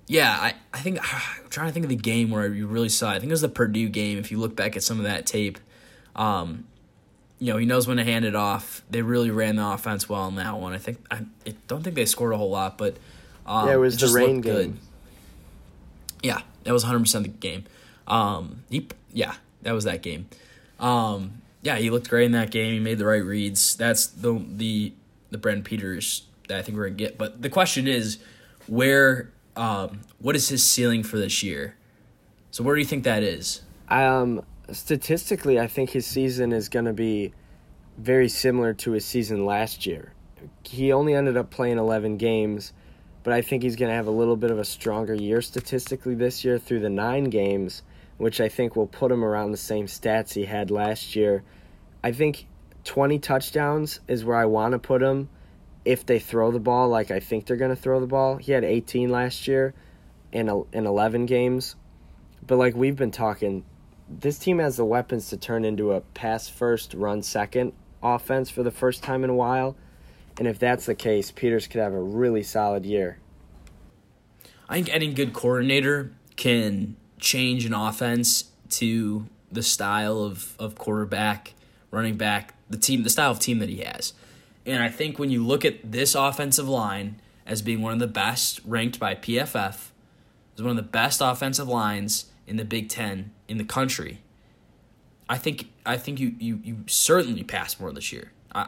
Yeah, 0.08 0.32
I, 0.32 0.54
I 0.74 0.80
think 0.80 1.00
I'm 1.44 1.50
trying 1.50 1.68
to 1.68 1.74
think 1.74 1.84
of 1.86 1.90
the 1.90 1.96
game 1.96 2.32
where 2.32 2.48
you 2.48 2.66
really 2.68 2.90
saw. 2.90 3.12
It. 3.12 3.16
I 3.16 3.20
think 3.20 3.30
it 3.30 3.34
was 3.34 3.42
the 3.42 3.50
Purdue 3.50 3.90
game. 3.90 4.18
If 4.18 4.32
you 4.32 4.40
look 4.40 4.56
back 4.56 4.76
at 4.76 4.84
some 4.84 4.98
of 4.98 5.04
that 5.04 5.26
tape, 5.26 5.60
um, 6.16 6.66
you 7.40 7.52
know 7.52 7.58
he 7.58 7.66
knows 7.66 7.88
when 7.88 7.98
to 7.98 8.04
hand 8.04 8.26
it 8.26 8.36
off. 8.36 8.84
They 8.90 9.02
really 9.02 9.32
ran 9.32 9.58
the 9.58 9.66
offense 9.68 10.08
well 10.08 10.28
in 10.28 10.36
that 10.36 10.58
one. 10.58 10.74
I 10.74 10.78
think 10.78 10.98
I, 11.12 11.26
I 11.46 11.56
don't 11.68 11.84
think 11.84 11.96
they 11.96 12.06
scored 12.06 12.34
a 12.34 12.38
whole 12.38 12.50
lot, 12.52 12.78
but 12.78 12.96
um, 13.46 13.68
Yeah, 13.68 13.74
it 13.76 13.78
was 13.78 13.96
the 13.96 14.00
just 14.02 14.16
rain 14.16 14.36
looked 14.36 14.44
good. 14.44 14.66
game. 14.68 14.80
Yeah, 16.24 16.42
that 16.64 16.74
was 16.74 16.84
100 16.84 17.00
percent 17.00 17.24
the 17.24 17.30
game. 17.30 17.66
Um, 18.12 18.64
he 18.70 18.88
yeah, 19.12 19.36
that 19.64 19.72
was 19.72 19.86
that 19.86 20.04
game. 20.04 20.28
Um, 20.80 21.42
yeah, 21.64 21.78
he 21.78 21.90
looked 21.90 22.10
great 22.10 22.26
in 22.26 22.34
that 22.34 22.52
game. 22.52 22.74
He 22.74 22.80
made 22.80 23.00
the 23.00 23.06
right 23.06 23.24
reads. 23.24 23.76
That's 23.76 24.06
the 24.06 24.44
the 24.48 24.94
the 25.32 25.38
Brent 25.38 25.64
Peters 25.64 26.24
that 26.48 26.60
I 26.60 26.62
think 26.62 26.78
we're 26.78 26.90
gonna 26.90 26.98
get. 26.98 27.18
But 27.18 27.42
the 27.42 27.50
question 27.50 27.88
is, 27.88 28.20
where 28.68 29.32
um, 29.56 30.02
what 30.20 30.36
is 30.36 30.50
his 30.50 30.64
ceiling 30.64 31.04
for 31.04 31.18
this 31.18 31.42
year? 31.42 31.76
So 32.52 32.64
where 32.64 32.76
do 32.76 32.82
you 32.82 32.88
think 32.88 33.06
that 33.06 33.24
is? 33.24 33.62
Um, 33.90 34.44
statistically, 34.72 35.60
I 35.60 35.68
think 35.68 35.90
his 35.92 36.06
season 36.06 36.52
is 36.52 36.70
to 36.86 36.94
be 36.94 37.34
very 37.98 38.30
similar 38.30 38.74
to 38.74 38.92
his 38.92 39.06
season 39.06 39.46
last 39.46 39.86
year. 39.86 40.14
He 40.64 40.92
only 40.92 41.14
ended 41.14 41.38
up 41.38 41.50
playing 41.50 41.78
11 41.78 42.18
games, 42.18 42.74
but 43.24 43.34
I 43.34 43.42
think 43.42 43.64
he's 43.64 43.76
to 43.90 43.96
have 43.96 44.08
a 44.08 44.12
little 44.12 44.36
bit 44.36 44.52
of 44.52 44.60
a 44.60 44.66
stronger 44.66 45.14
year 45.14 45.42
statistically 45.42 46.16
this 46.16 46.44
year 46.44 46.58
through 46.58 46.80
the 46.80 46.90
nine 46.90 47.26
games, 47.26 47.84
which 48.22 48.40
I 48.40 48.50
think 48.50 48.76
will 48.76 48.86
put 48.86 49.12
him 49.12 49.26
around 49.26 49.50
the 49.50 49.58
same 49.58 49.88
stats 49.88 50.34
he 50.34 50.46
had 50.46 50.70
last 50.70 51.16
year. 51.16 51.42
I 52.04 52.12
think 52.12 52.46
20 52.84 53.18
touchdowns 53.18 54.00
is 54.08 54.24
where 54.24 54.38
I 54.38 54.46
want 54.46 54.74
to 54.74 54.80
put 54.80 55.02
him 55.02 55.28
if 55.86 56.06
they 56.06 56.20
throw 56.20 56.52
the 56.52 56.60
ball 56.60 56.88
like 56.88 57.10
I 57.10 57.20
think 57.20 57.48
they're 57.48 57.58
going 57.58 57.76
to 57.76 57.82
throw 57.82 58.00
the 58.00 58.06
ball. 58.06 58.38
He 58.38 58.52
had 58.52 58.64
18 58.64 59.10
last 59.10 59.48
year 59.48 59.74
in, 60.32 60.50
in 60.72 60.86
11 60.86 61.26
games. 61.26 61.76
But 62.46 62.58
like 62.58 62.76
we've 62.76 62.96
been 62.96 63.10
talking, 63.10 63.66
this 64.08 64.38
team 64.38 64.60
has 64.60 64.78
the 64.78 64.86
weapons 64.86 65.30
to 65.30 65.38
turn 65.38 65.66
into 65.66 65.94
a 65.94 66.02
pass 66.02 66.48
first, 66.48 66.94
run 66.94 67.24
second 67.24 67.74
offense 68.04 68.52
for 68.52 68.62
the 68.62 68.70
first 68.70 69.02
time 69.02 69.24
in 69.24 69.32
a 69.32 69.36
while. 69.36 69.76
And 70.38 70.48
if 70.48 70.60
that's 70.60 70.86
the 70.86 70.94
case, 70.94 71.32
Peters 71.32 71.66
could 71.66 71.82
have 71.82 71.94
a 71.94 72.00
really 72.00 72.44
solid 72.44 72.86
year. 72.86 73.18
I 74.70 74.76
think 74.76 74.94
any 74.94 75.12
good 75.12 75.34
coordinator 75.34 76.12
can 76.36 76.98
change 77.22 77.66
in 77.66 77.74
offense 77.74 78.46
to 78.72 79.28
the 79.52 79.64
style 79.64 80.22
of, 80.24 80.56
of 80.60 80.76
quarterback, 80.76 81.54
running 81.92 82.18
back, 82.18 82.56
the 82.70 82.78
team, 82.78 83.04
the 83.04 83.10
style 83.10 83.32
of 83.32 83.40
team 83.40 83.60
that 83.60 83.70
he 83.70 83.78
has. 83.78 84.14
And 84.66 84.84
I 84.84 84.90
think 84.90 85.18
when 85.18 85.30
you 85.30 85.46
look 85.46 85.64
at 85.64 85.92
this 85.92 86.16
offensive 86.16 86.68
line 86.68 87.22
as 87.46 87.62
being 87.62 87.82
one 87.82 87.94
of 87.94 88.00
the 88.00 88.08
best 88.08 88.60
ranked 88.66 89.00
by 89.00 89.16
PFF, 89.16 89.90
as 90.56 90.62
one 90.62 90.72
of 90.72 90.76
the 90.76 90.84
best 90.84 91.22
offensive 91.22 91.68
lines 91.68 92.26
in 92.48 92.58
the 92.58 92.66
Big 92.66 92.90
Ten 92.90 93.32
in 93.48 93.58
the 93.58 93.64
country, 93.64 94.20
I 95.30 95.38
think 95.38 95.72
I 95.86 95.98
think 95.98 96.20
you 96.20 96.36
you, 96.40 96.60
you 96.64 96.78
certainly 96.88 97.44
pass 97.44 97.80
more 97.80 97.92
this 97.94 98.12
year. 98.12 98.32
I, 98.54 98.68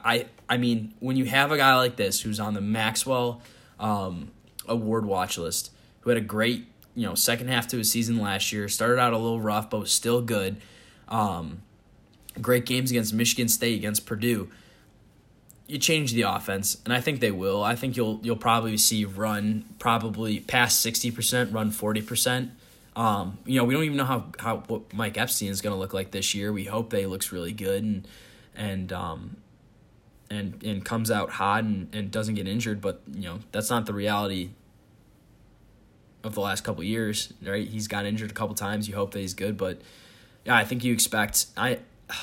I 0.49 0.55
I 0.55 0.57
mean 0.57 0.93
when 0.99 1.17
you 1.17 1.25
have 1.25 1.51
a 1.51 1.57
guy 1.57 1.75
like 1.75 1.97
this 1.97 2.21
who's 2.21 2.39
on 2.39 2.53
the 2.53 2.61
Maxwell 2.61 3.41
um, 3.79 4.31
award 4.65 5.05
watch 5.05 5.37
list, 5.37 5.71
who 6.01 6.09
had 6.09 6.17
a 6.17 6.21
great 6.21 6.67
you 6.95 7.08
know 7.08 7.15
second 7.15 7.47
half 7.47 7.67
to 7.67 7.77
his 7.77 7.89
season 7.89 8.19
last 8.19 8.51
year, 8.51 8.67
started 8.69 8.99
out 8.99 9.13
a 9.13 9.17
little 9.17 9.41
rough 9.41 9.69
but 9.69 9.79
was 9.79 9.91
still 9.91 10.21
good. 10.21 10.58
Um, 11.08 11.62
great 12.41 12.65
games 12.65 12.91
against 12.91 13.13
Michigan 13.13 13.47
State, 13.47 13.77
against 13.77 14.06
Purdue. 14.06 14.49
You 15.67 15.77
change 15.77 16.13
the 16.13 16.23
offense, 16.23 16.77
and 16.84 16.93
I 16.93 17.01
think 17.01 17.19
they 17.19 17.32
will. 17.32 17.63
I 17.63 17.75
think 17.75 17.95
you'll 17.95 18.19
you'll 18.21 18.36
probably 18.36 18.77
see 18.77 19.06
run 19.06 19.65
probably 19.79 20.39
past 20.39 20.82
sixty 20.82 21.10
percent, 21.10 21.53
run 21.53 21.71
forty 21.71 22.01
percent. 22.01 22.51
Um, 22.95 23.39
you 23.45 23.58
know, 23.58 23.63
we 23.63 23.73
don't 23.73 23.84
even 23.84 23.97
know 23.97 24.06
how, 24.06 24.25
how 24.38 24.58
what 24.67 24.93
Mike 24.93 25.17
Epstein 25.17 25.49
is 25.49 25.62
going 25.62 25.73
to 25.73 25.79
look 25.79 25.93
like 25.93 26.12
this 26.12 26.36
year. 26.36 26.53
We 26.53 26.65
hope 26.65 26.91
that 26.91 26.99
he 26.99 27.06
looks 27.08 27.32
really 27.32 27.53
good 27.53 27.84
and 27.84 28.08
and 28.56 28.93
um, 28.93 29.38
and 30.29 30.62
and 30.63 30.86
comes 30.86 31.10
out 31.10 31.32
hot 31.32 31.63
and, 31.63 31.93
and 31.95 32.12
doesn't 32.12 32.36
get 32.36 32.47
injured. 32.47 32.82
But 32.82 33.01
you 33.12 33.23
know, 33.23 33.39
that's 33.51 33.69
not 33.69 33.86
the 33.86 33.93
reality 33.93 34.49
of 36.23 36.36
the 36.36 36.41
last 36.41 36.63
couple 36.63 36.83
years, 36.83 37.33
right? 37.43 37.67
He's 37.67 37.88
got 37.88 38.05
injured 38.05 38.31
a 38.31 38.33
couple 38.33 38.55
times. 38.55 38.88
You 38.88 38.95
hope 38.95 39.12
that 39.12 39.19
he's 39.19 39.33
good, 39.33 39.57
but 39.57 39.81
yeah, 40.45 40.55
I 40.55 40.63
think 40.63 40.83
you 40.83 40.93
expect. 40.93 41.47
I 41.57 41.79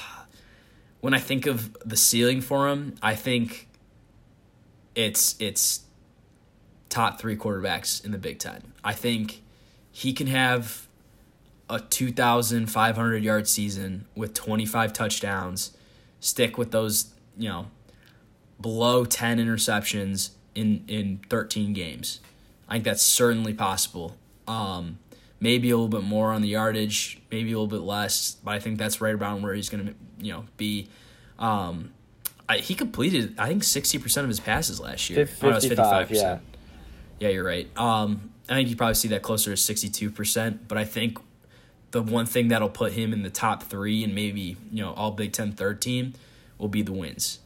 when 1.01 1.15
I 1.15 1.19
think 1.19 1.47
of 1.47 1.77
the 1.85 1.97
ceiling 1.97 2.41
for 2.41 2.69
him, 2.69 2.97
I 3.03 3.15
think 3.15 3.69
it's 4.95 5.37
it's 5.39 5.81
top 6.89 7.21
three 7.21 7.37
quarterbacks 7.37 8.05
in 8.05 8.13
the 8.13 8.19
Big 8.19 8.39
Ten. 8.39 8.73
I 8.83 8.93
think 8.93 9.43
he 9.93 10.13
can 10.13 10.27
have 10.27 10.89
a 11.69 11.79
2,500 11.79 13.23
yard 13.23 13.49
season 13.49 14.07
with 14.17 14.35
25 14.35 14.93
touchdowns, 14.93 15.77
stick 16.19 16.59
with 16.59 16.73
those, 16.73 17.13
you 17.39 17.49
know, 17.49 17.67
below 18.61 19.05
10 19.05 19.39
interceptions 19.39 20.31
in, 20.55 20.85
in 20.89 21.21
13 21.31 21.73
games. 21.73 22.21
I 22.71 22.75
think 22.75 22.85
that's 22.85 23.03
certainly 23.03 23.53
possible. 23.53 24.17
Um, 24.47 24.99
maybe 25.41 25.71
a 25.71 25.77
little 25.77 25.89
bit 25.89 26.05
more 26.05 26.33
on 26.33 26.41
the 26.41 26.49
yardage, 26.49 27.21
maybe 27.31 27.53
a 27.53 27.59
little 27.59 27.67
bit 27.67 27.85
less, 27.85 28.37
but 28.45 28.53
I 28.53 28.61
think 28.61 28.79
that's 28.79 29.01
right 29.01 29.15
around 29.15 29.43
where 29.43 29.53
he's 29.55 29.69
going 29.69 29.87
to, 29.87 29.95
you 30.25 30.33
know, 30.33 30.45
be. 30.57 30.89
Um, 31.39 31.93
I, 32.49 32.59
he 32.59 32.75
completed, 32.75 33.35
I 33.39 33.49
think, 33.49 33.63
60% 33.63 34.17
of 34.23 34.29
his 34.29 34.41
passes 34.41 34.81
last 34.81 35.11
year. 35.11 35.29
Oh, 35.43 35.51
no, 35.51 35.57
it's 35.57 35.67
55, 35.67 36.11
yeah. 36.11 36.39
yeah, 37.19 37.29
you're 37.29 37.45
right. 37.45 37.69
Um, 37.79 38.31
I 38.51 38.55
think 38.55 38.69
you 38.69 38.77
probably 38.77 38.95
see 38.95 39.09
that 39.09 39.23
closer 39.23 39.53
to 39.53 39.57
sixty-two 39.57 40.11
percent. 40.11 40.67
But 40.67 40.77
I 40.77 40.85
think 40.85 41.19
the 41.93 42.03
one 42.03 42.27
thing 42.27 42.49
that'll 42.49 42.69
put 42.69 42.93
him 42.93 43.13
in 43.13 43.23
the 43.23 43.31
top 43.31 43.63
three 43.63 44.03
and 44.03 44.15
maybe 44.15 44.57
you 44.73 44.83
know 44.83 44.93
all 44.95 45.13
Big 45.13 45.33
Ten 45.33 45.53
third 45.53 45.81
team 45.81 46.15
will 46.59 46.69
be 46.69 46.83
the 46.83 46.93
wins. 46.93 47.39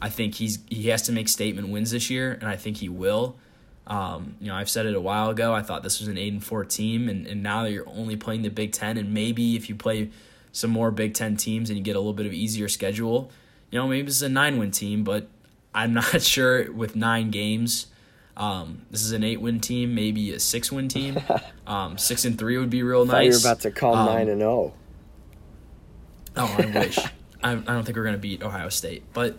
I 0.00 0.08
think 0.08 0.36
he's 0.36 0.58
he 0.68 0.88
has 0.88 1.02
to 1.02 1.12
make 1.12 1.28
statement 1.28 1.68
wins 1.68 1.90
this 1.90 2.08
year, 2.08 2.32
and 2.32 2.48
I 2.48 2.56
think 2.56 2.78
he 2.78 2.88
will. 2.88 3.36
Um, 3.86 4.36
you 4.40 4.48
know, 4.48 4.54
I've 4.54 4.68
said 4.68 4.86
it 4.86 4.94
a 4.94 5.00
while 5.00 5.30
ago. 5.30 5.54
I 5.54 5.62
thought 5.62 5.82
this 5.82 6.00
was 6.00 6.08
an 6.08 6.18
eight 6.18 6.32
and 6.32 6.42
four 6.44 6.64
team, 6.64 7.08
and, 7.08 7.26
and 7.26 7.42
now 7.42 7.62
that 7.62 7.70
you're 7.70 7.88
only 7.88 8.16
playing 8.16 8.42
the 8.42 8.48
Big 8.48 8.72
Ten, 8.72 8.96
and 8.96 9.14
maybe 9.14 9.54
if 9.56 9.68
you 9.68 9.76
play 9.76 10.10
some 10.52 10.70
more 10.70 10.90
Big 10.90 11.14
Ten 11.14 11.36
teams 11.36 11.70
and 11.70 11.78
you 11.78 11.84
get 11.84 11.94
a 11.96 12.00
little 12.00 12.12
bit 12.14 12.26
of 12.26 12.32
easier 12.32 12.68
schedule, 12.68 13.30
you 13.70 13.78
know, 13.78 13.86
maybe 13.86 14.06
this 14.06 14.16
is 14.16 14.22
a 14.22 14.28
nine 14.28 14.58
win 14.58 14.70
team. 14.72 15.04
But 15.04 15.28
I'm 15.74 15.94
not 15.94 16.22
sure 16.22 16.72
with 16.72 16.96
nine 16.96 17.30
games. 17.30 17.86
Um, 18.36 18.82
this 18.90 19.02
is 19.02 19.12
an 19.12 19.24
eight 19.24 19.40
win 19.40 19.60
team, 19.60 19.94
maybe 19.94 20.32
a 20.32 20.40
six 20.40 20.70
win 20.72 20.88
team. 20.88 21.18
Um, 21.66 21.98
six 21.98 22.24
and 22.24 22.38
three 22.38 22.56
would 22.58 22.70
be 22.70 22.84
real 22.84 23.04
nice. 23.04 23.24
you 23.24 23.32
were 23.32 23.52
about 23.52 23.60
to 23.62 23.72
call 23.72 23.96
Um, 23.96 24.06
nine 24.06 24.28
and 24.28 24.40
oh. 24.40 24.72
zero. 26.36 26.46
Oh, 26.48 26.56
I 26.58 26.78
wish. 26.78 26.96
I, 27.42 27.52
I 27.52 27.54
don't 27.54 27.84
think 27.84 27.96
we're 27.96 28.04
going 28.04 28.14
to 28.14 28.20
beat 28.20 28.40
Ohio 28.40 28.68
State. 28.68 29.02
But 29.12 29.36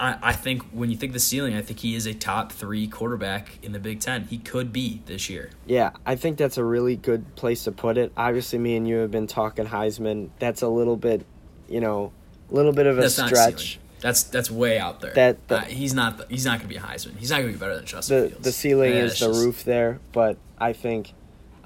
I, 0.00 0.18
I 0.22 0.32
think 0.32 0.62
when 0.72 0.90
you 0.90 0.96
think 0.96 1.12
the 1.12 1.20
ceiling, 1.20 1.54
I 1.54 1.60
think 1.60 1.80
he 1.80 1.94
is 1.94 2.06
a 2.06 2.14
top 2.14 2.52
three 2.52 2.88
quarterback 2.88 3.58
in 3.62 3.72
the 3.72 3.78
Big 3.78 4.00
Ten. 4.00 4.24
He 4.24 4.38
could 4.38 4.72
be 4.72 5.02
this 5.04 5.28
year. 5.28 5.50
Yeah, 5.66 5.90
I 6.06 6.16
think 6.16 6.38
that's 6.38 6.56
a 6.56 6.64
really 6.64 6.96
good 6.96 7.36
place 7.36 7.64
to 7.64 7.72
put 7.72 7.98
it. 7.98 8.10
Obviously, 8.16 8.58
me 8.58 8.76
and 8.76 8.88
you 8.88 8.96
have 8.96 9.10
been 9.10 9.26
talking 9.26 9.66
Heisman. 9.66 10.30
That's 10.38 10.62
a 10.62 10.68
little 10.68 10.96
bit, 10.96 11.26
you 11.68 11.80
know, 11.80 12.12
a 12.50 12.54
little 12.54 12.72
bit 12.72 12.86
of 12.86 12.96
a 12.98 13.02
That's 13.02 13.14
stretch. 13.22 13.78
That's 14.00 14.22
that's 14.22 14.50
way 14.50 14.78
out 14.78 15.00
there. 15.00 15.12
That- 15.12 15.48
that- 15.48 15.64
uh, 15.64 15.66
he's 15.66 15.92
not 15.92 16.16
the, 16.16 16.26
he's 16.30 16.46
not 16.46 16.52
going 16.60 16.68
to 16.70 16.74
be 16.74 16.76
a 16.76 16.80
Heisman. 16.80 17.18
He's 17.18 17.30
not 17.30 17.40
going 17.42 17.48
to 17.52 17.58
be 17.58 17.60
better 17.60 17.76
than 17.76 17.84
Justin 17.84 18.22
the 18.22 18.28
Fields. 18.30 18.44
the 18.44 18.52
ceiling 18.52 18.92
Yeah, 18.94 19.02
is 19.04 19.18
the 19.20 19.26
just- 19.26 19.44
roof 19.44 19.64
there, 19.64 20.00
but 20.12 20.38
I 20.58 20.72
think, 20.72 21.12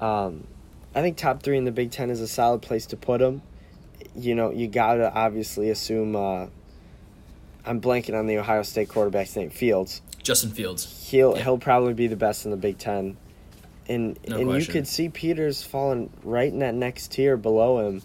um, 0.01 0.45
I 0.93 1.01
think 1.01 1.15
top 1.15 1.41
three 1.41 1.57
in 1.57 1.63
the 1.63 1.71
Big 1.71 1.91
Ten 1.91 2.09
is 2.09 2.19
a 2.19 2.27
solid 2.27 2.61
place 2.61 2.85
to 2.87 2.97
put 2.97 3.21
him. 3.21 3.41
You 4.13 4.35
know, 4.35 4.51
you 4.51 4.67
gotta 4.67 5.13
obviously 5.13 5.69
assume. 5.69 6.15
Uh, 6.17 6.47
I'm 7.65 7.81
blanking 7.81 8.17
on 8.17 8.27
the 8.27 8.37
Ohio 8.37 8.61
State 8.63 8.89
quarterback's 8.89 9.35
name, 9.35 9.49
Fields. 9.49 10.01
Justin 10.21 10.51
Fields. 10.51 11.07
He'll 11.09 11.35
Yeah. 11.35 11.43
he'll 11.43 11.57
probably 11.57 11.93
be 11.93 12.07
the 12.07 12.15
best 12.15 12.45
in 12.45 12.51
the 12.51 12.57
Big 12.57 12.77
Ten, 12.77 13.17
and 13.87 14.19
No 14.27 14.37
and 14.37 14.51
you 14.51 14.65
could 14.65 14.87
see 14.87 15.09
Peters 15.09 15.61
falling 15.63 16.09
right 16.23 16.51
in 16.51 16.59
that 16.59 16.75
next 16.75 17.11
tier 17.11 17.37
below 17.37 17.87
him, 17.87 18.01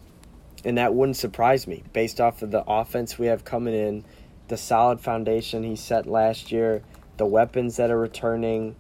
and 0.65 0.79
that 0.79 0.95
wouldn't 0.95 1.17
surprise 1.17 1.67
me 1.67 1.83
based 1.93 2.21
off 2.21 2.43
of 2.43 2.51
the 2.51 2.63
offense 2.67 3.19
we 3.19 3.27
have 3.27 3.45
coming 3.45 3.75
in, 3.75 4.05
the 4.49 4.57
solid 4.57 5.01
foundation 5.01 5.63
he 5.63 5.77
set 5.77 6.07
last 6.07 6.53
year, 6.53 6.83
the 7.17 7.27
weapons 7.27 7.77
that 7.77 7.91
are 7.91 7.99
returning, 7.99 8.77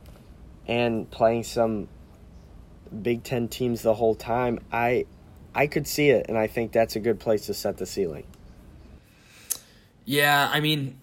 and 0.66 1.10
playing 1.10 1.44
some 1.44 1.88
Big 3.02 3.22
Ten 3.22 3.48
teams 3.48 3.82
the 3.82 3.94
whole 3.94 4.14
time. 4.14 4.58
I 4.72 5.06
I 5.54 5.66
could 5.66 5.86
see 5.86 6.10
it, 6.10 6.26
and 6.28 6.36
I 6.38 6.46
think 6.46 6.72
that's 6.72 6.94
a 6.96 7.00
good 7.00 7.18
place 7.18 7.46
to 7.46 7.54
set 7.54 7.78
the 7.78 7.86
ceiling. 7.86 8.24
Yeah, 10.10 10.50
I 10.52 10.58
mean, 10.58 10.98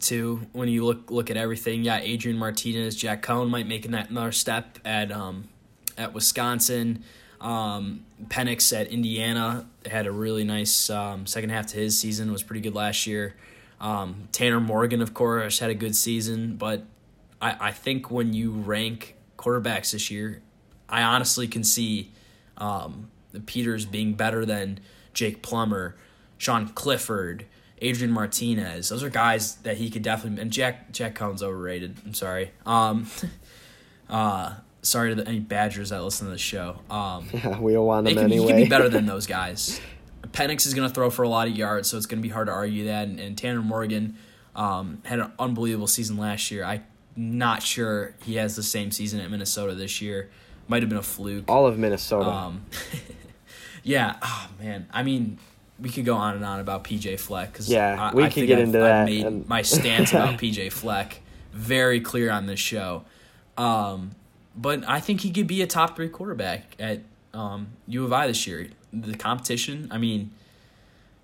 too 0.00 0.46
when 0.52 0.68
you 0.68 0.84
look 0.84 1.10
look 1.10 1.30
at 1.30 1.38
everything, 1.38 1.82
yeah, 1.82 1.96
Adrian 1.96 2.36
Martinez, 2.36 2.94
Jack 2.94 3.22
Coan 3.22 3.48
might 3.48 3.66
make 3.66 3.86
an- 3.86 3.94
another 3.94 4.32
step 4.32 4.78
at 4.84 5.10
um 5.10 5.48
at 5.96 6.12
Wisconsin. 6.12 7.04
Um, 7.40 8.04
Penix 8.26 8.78
at 8.78 8.88
Indiana 8.88 9.66
had 9.86 10.06
a 10.06 10.12
really 10.12 10.44
nice 10.44 10.90
um, 10.90 11.24
second 11.24 11.50
half 11.50 11.68
to 11.68 11.78
his 11.78 11.98
season. 11.98 12.30
Was 12.30 12.42
pretty 12.42 12.60
good 12.60 12.74
last 12.74 13.06
year. 13.06 13.34
Um, 13.80 14.28
Tanner 14.30 14.60
Morgan, 14.60 15.00
of 15.00 15.14
course, 15.14 15.58
had 15.58 15.70
a 15.70 15.74
good 15.74 15.96
season, 15.96 16.56
but 16.56 16.84
I, 17.40 17.68
I 17.68 17.72
think 17.72 18.10
when 18.10 18.34
you 18.34 18.50
rank 18.50 19.16
quarterbacks 19.38 19.92
this 19.92 20.10
year, 20.10 20.42
I 20.86 21.02
honestly 21.02 21.48
can 21.48 21.64
see 21.64 22.12
um, 22.58 23.10
the 23.32 23.40
Peters 23.40 23.86
being 23.86 24.12
better 24.12 24.44
than 24.44 24.80
Jake 25.14 25.40
Plummer, 25.40 25.96
Sean 26.36 26.68
Clifford, 26.68 27.46
Adrian 27.84 28.12
Martinez. 28.12 28.88
Those 28.88 29.02
are 29.02 29.10
guys 29.10 29.56
that 29.56 29.76
he 29.76 29.90
could 29.90 30.02
definitely. 30.02 30.40
And 30.40 30.50
Jack 30.50 30.90
Jack 30.92 31.14
Coan's 31.14 31.42
overrated. 31.42 31.96
I'm 32.04 32.14
sorry. 32.14 32.50
Um, 32.64 33.06
uh, 34.08 34.54
sorry 34.82 35.14
to 35.14 35.22
the, 35.22 35.28
any 35.28 35.40
Badgers 35.40 35.90
that 35.90 36.02
listen 36.02 36.26
to 36.26 36.32
the 36.32 36.38
show. 36.38 36.78
Um, 36.90 37.28
we 37.60 37.74
don't 37.74 37.86
want 37.86 38.08
he 38.08 38.14
them 38.14 38.24
can, 38.24 38.32
anyway. 38.32 38.46
he 38.46 38.52
can 38.52 38.62
be 38.64 38.68
better 38.68 38.88
than 38.88 39.06
those 39.14 39.26
guys. 39.26 39.80
Penix 40.28 40.66
is 40.66 40.74
going 40.74 40.88
to 40.88 40.94
throw 40.94 41.10
for 41.10 41.22
a 41.22 41.28
lot 41.28 41.46
of 41.46 41.56
yards, 41.56 41.88
so 41.88 41.96
it's 41.96 42.06
going 42.06 42.20
to 42.20 42.26
be 42.26 42.32
hard 42.32 42.46
to 42.48 42.52
argue 42.52 42.86
that. 42.86 43.06
And, 43.06 43.20
and 43.20 43.36
Tanner 43.38 43.62
Morgan 43.62 44.16
um, 44.56 45.02
had 45.04 45.20
an 45.20 45.32
unbelievable 45.38 45.86
season 45.86 46.16
last 46.16 46.50
year. 46.50 46.64
I'm 46.64 46.84
not 47.14 47.62
sure 47.62 48.14
he 48.24 48.36
has 48.36 48.56
the 48.56 48.62
same 48.62 48.90
season 48.90 49.20
at 49.20 49.30
Minnesota 49.30 49.74
this 49.74 50.00
year. 50.00 50.30
Might 50.66 50.82
have 50.82 50.88
been 50.88 50.98
a 50.98 51.02
fluke. 51.02 51.44
All 51.48 51.66
of 51.66 51.78
Minnesota. 51.78 52.30
Um, 52.30 52.64
yeah. 53.82 54.16
Oh 54.22 54.48
man. 54.58 54.88
I 54.90 55.02
mean, 55.02 55.38
we 55.80 55.88
could 55.90 56.04
go 56.04 56.14
on 56.16 56.34
and 56.36 56.44
on 56.44 56.60
about 56.60 56.84
PJ 56.84 57.18
Fleck 57.18 57.52
because 57.52 57.68
Yeah, 57.68 58.10
I, 58.12 58.14
we 58.14 58.24
I 58.24 58.30
could 58.30 58.46
get 58.46 58.58
I've, 58.58 58.64
into 58.64 58.78
I've 58.78 58.84
that, 58.84 59.04
made 59.06 59.26
and- 59.26 59.48
my 59.48 59.62
stance 59.62 60.10
about 60.12 60.38
PJ 60.38 60.72
Fleck 60.72 61.20
very 61.52 62.00
clear 62.00 62.30
on 62.30 62.46
this 62.46 62.60
show. 62.60 63.04
Um, 63.56 64.12
but 64.56 64.88
I 64.88 65.00
think 65.00 65.20
he 65.22 65.30
could 65.30 65.46
be 65.46 65.62
a 65.62 65.66
top 65.66 65.96
three 65.96 66.08
quarterback 66.08 66.74
at 66.78 67.00
um, 67.32 67.68
U 67.88 68.04
of 68.04 68.12
I 68.12 68.26
this 68.26 68.46
year. 68.46 68.68
The 68.92 69.16
competition. 69.16 69.88
I 69.90 69.98
mean, 69.98 70.30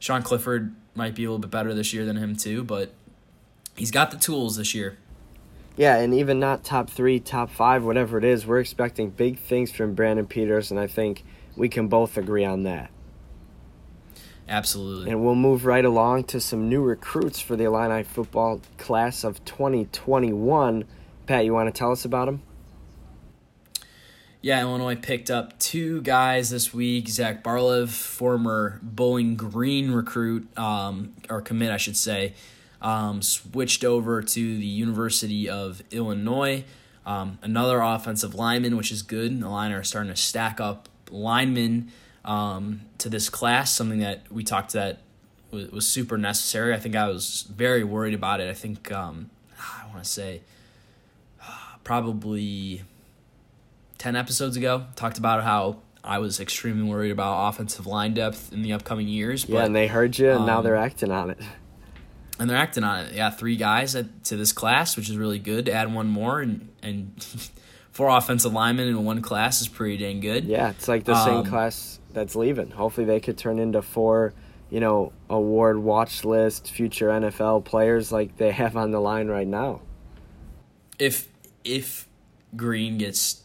Sean 0.01 0.23
Clifford 0.23 0.75
might 0.95 1.15
be 1.15 1.25
a 1.25 1.29
little 1.29 1.39
bit 1.39 1.51
better 1.51 1.73
this 1.75 1.93
year 1.93 2.05
than 2.05 2.17
him 2.17 2.35
too, 2.37 2.65
but 2.65 2.91
he's 3.77 3.91
got 3.93 4.11
the 4.11 4.17
tools 4.17 4.57
this 4.57 4.75
year. 4.75 4.99
Yeah, 5.77 5.97
and 5.99 6.13
even 6.13 6.41
not 6.41 6.65
top 6.65 6.91
three, 6.91 7.21
top 7.21 7.51
five, 7.51 7.85
whatever 7.85 8.19
it 8.19 8.25
is, 8.25 8.45
we're 8.47 8.59
expecting 8.59 9.11
big 9.11 9.39
things 9.39 9.71
from 9.71 9.95
Brandon 9.95 10.27
Peters, 10.27 10.71
and 10.71 10.79
I 10.81 10.87
think 10.89 11.25
we 11.57 11.69
can 11.69 11.87
both 11.89 12.17
agree 12.19 12.45
on 12.45 12.65
that. 12.65 12.91
Absolutely. 14.51 15.13
And 15.13 15.25
we'll 15.25 15.37
move 15.37 15.65
right 15.65 15.85
along 15.85 16.25
to 16.25 16.41
some 16.41 16.69
new 16.69 16.83
recruits 16.83 17.39
for 17.39 17.55
the 17.55 17.65
Illini 17.65 18.03
football 18.03 18.61
class 18.79 19.23
of 19.23 19.43
2021. 19.45 20.85
Pat, 21.27 21.45
you 21.45 21.55
want 21.55 21.73
to 21.73 21.79
tell 21.79 21.93
us 21.93 22.05
about 22.05 22.27
them? 22.27 22.43
Yeah, 24.43 24.61
Illinois 24.63 24.97
picked 24.97 25.31
up 25.31 25.57
two 25.61 26.01
guys 26.03 26.51
this 26.51 26.75
week. 26.75 27.09
Zach 27.09 27.45
Barlev, 27.45 27.91
former 27.91 28.81
Bowling 28.83 29.37
Green 29.37 29.93
recruit, 29.93 30.49
um, 30.59 31.15
or 31.29 31.41
commit, 31.41 31.71
I 31.71 31.77
should 31.77 31.97
say, 31.97 32.35
um, 32.83 33.23
switched 33.23 33.85
over 33.85 34.21
to 34.21 34.59
the 34.59 34.67
University 34.67 35.49
of 35.49 35.83
Illinois. 35.93 36.65
Um, 37.07 37.39
another 37.43 37.81
offensive 37.81 38.35
lineman, 38.35 38.77
which 38.77 38.91
is 38.91 39.03
good. 39.03 39.41
The 39.41 39.47
Illini 39.47 39.75
are 39.75 39.85
starting 39.85 40.13
to 40.13 40.21
stack 40.21 40.59
up 40.61 40.89
linemen 41.09 41.93
um, 42.25 42.83
to 42.99 43.09
this 43.09 43.29
class, 43.29 43.73
something 43.73 44.01
that 44.01 44.31
we 44.31 44.45
talked 44.45 44.73
that 44.73 45.01
was, 45.51 45.71
was 45.71 45.87
super 45.87 46.19
necessary. 46.19 46.75
I 46.75 46.79
think 46.79 46.97
I 46.97 47.09
was 47.09 47.47
very 47.55 47.85
worried 47.85 48.15
about 48.15 48.41
it. 48.41 48.49
I 48.49 48.55
think, 48.55 48.91
um, 48.93 49.31
I 49.59 49.87
want 49.89 50.05
to 50.05 50.09
say, 50.11 50.43
probably 51.85 52.83
10 53.99 54.17
episodes 54.17 54.57
ago 54.57 54.87
talked 54.97 55.19
about 55.19 55.45
how 55.45 55.79
I 56.03 56.19
was 56.19 56.41
extremely 56.41 56.89
worried 56.89 57.11
about 57.11 57.49
offensive 57.49 57.87
line 57.87 58.15
depth 58.15 58.53
in 58.53 58.63
the 58.63 58.73
upcoming 58.73 59.09
years. 59.09 59.47
Yeah, 59.47 59.57
but, 59.57 59.67
and 59.67 59.77
they 59.77 59.87
heard 59.87 60.19
you, 60.19 60.31
and 60.31 60.47
now 60.47 60.59
um, 60.59 60.65
they're 60.65 60.77
acting 60.77 61.11
on 61.11 61.31
it. 61.31 61.39
and 62.39 62.49
they're 62.49 62.57
acting 62.57 62.85
on 62.85 63.05
it. 63.07 63.15
Yeah, 63.15 63.31
three 63.31 63.57
guys 63.57 63.95
at, 63.95 64.25
to 64.25 64.37
this 64.37 64.53
class, 64.53 64.97
which 64.97 65.11
is 65.11 65.17
really 65.17 65.39
good. 65.39 65.67
To 65.67 65.73
add 65.73 65.93
one 65.93 66.09
more 66.09 66.41
and 66.41 66.71
and 66.83 67.13
four 68.01 68.09
offensive 68.17 68.55
linemen 68.55 68.89
in 68.89 69.05
one 69.05 69.21
class 69.21 69.61
is 69.61 69.69
pretty 69.69 69.99
dang 69.99 70.21
good. 70.21 70.47
Yeah, 70.47 70.71
it's 70.71 70.89
like 70.89 71.05
the 71.05 71.23
same 71.23 71.35
Um, 71.41 71.45
class 71.45 71.99
that's 72.15 72.35
leaving. 72.35 72.71
Hopefully, 72.71 73.07
they 73.07 73.21
could 73.21 73.37
turn 73.37 73.59
into 73.59 73.83
four, 73.83 74.33
you 74.71 74.81
know, 74.81 75.13
award 75.29 75.77
watch 75.77 76.25
list 76.25 76.71
future 76.71 77.09
NFL 77.09 77.67
players 77.67 78.11
like 78.11 78.39
they 78.39 78.53
have 78.63 78.75
on 78.75 78.91
the 78.91 79.01
line 79.01 79.29
right 79.29 79.47
now. 79.47 79.83
If 80.99 81.29
if 81.63 82.09
Green 82.57 82.97
gets 82.97 83.43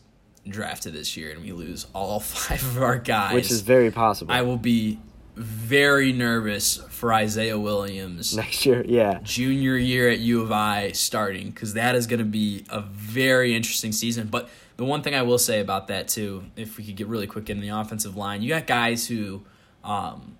drafted 0.47 0.93
this 0.93 1.17
year 1.17 1.31
and 1.31 1.41
we 1.41 1.51
lose 1.51 1.87
all 1.93 2.19
five 2.21 2.63
of 2.63 2.81
our 2.81 2.97
guys, 2.97 3.33
Which 3.33 3.51
is 3.51 3.59
very 3.59 3.91
possible. 3.91 4.33
I 4.33 4.41
will 4.41 4.55
be 4.57 4.99
very 5.35 6.11
nervous 6.11 6.77
for 6.89 7.13
Isaiah 7.13 7.59
Williams. 7.59 8.35
Next 8.37 8.65
year, 8.65 8.83
yeah. 8.87 9.19
junior 9.23 9.77
year 9.77 10.09
at 10.09 10.19
U 10.19 10.41
of 10.41 10.51
I 10.51 10.91
starting 10.91 11.49
because 11.49 11.73
that 11.73 11.95
is 11.95 12.07
going 12.07 12.19
to 12.19 12.25
be 12.25 12.65
a 12.69 12.81
very 12.81 13.55
interesting 13.55 13.91
season. 13.91 14.27
But 14.27 14.49
the 14.77 14.85
one 14.85 15.01
thing 15.01 15.15
I 15.15 15.21
will 15.21 15.37
say 15.37 15.59
about 15.59 15.87
that 15.87 16.07
too, 16.07 16.45
if 16.55 16.77
we 16.77 16.83
could 16.83 16.95
get 16.95 17.07
really 17.07 17.27
quick 17.27 17.49
in 17.49 17.59
the 17.59 17.69
offensive 17.69 18.15
line, 18.15 18.41
you 18.41 18.49
got 18.49 18.67
guys 18.67 19.07
who 19.07 19.43
um, 19.83 20.37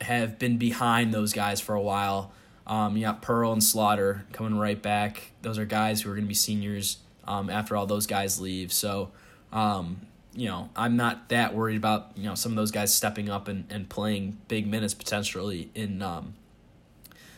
have 0.00 0.38
been 0.38 0.58
behind 0.58 1.12
those 1.12 1.32
guys 1.32 1.60
for 1.60 1.74
a 1.74 1.82
while. 1.82 2.32
Um, 2.66 2.96
you 2.96 3.04
got 3.04 3.22
Pearl 3.22 3.52
and 3.52 3.62
Slaughter 3.62 4.24
coming 4.32 4.58
right 4.58 4.80
back. 4.80 5.32
Those 5.42 5.58
are 5.58 5.64
guys 5.64 6.02
who 6.02 6.10
are 6.10 6.14
going 6.14 6.24
to 6.24 6.28
be 6.28 6.34
seniors 6.34 6.98
um, 7.26 7.50
after 7.50 7.76
all 7.76 7.86
those 7.86 8.06
guys 8.06 8.40
leave. 8.40 8.72
So, 8.72 9.10
um, 9.52 10.02
you 10.34 10.48
know, 10.48 10.70
I'm 10.74 10.96
not 10.96 11.28
that 11.28 11.54
worried 11.54 11.76
about 11.76 12.12
you 12.16 12.24
know 12.24 12.34
some 12.34 12.52
of 12.52 12.56
those 12.56 12.70
guys 12.70 12.94
stepping 12.94 13.28
up 13.28 13.48
and, 13.48 13.64
and 13.70 13.88
playing 13.88 14.38
big 14.48 14.66
minutes 14.66 14.94
potentially 14.94 15.70
in 15.74 16.02
um, 16.02 16.34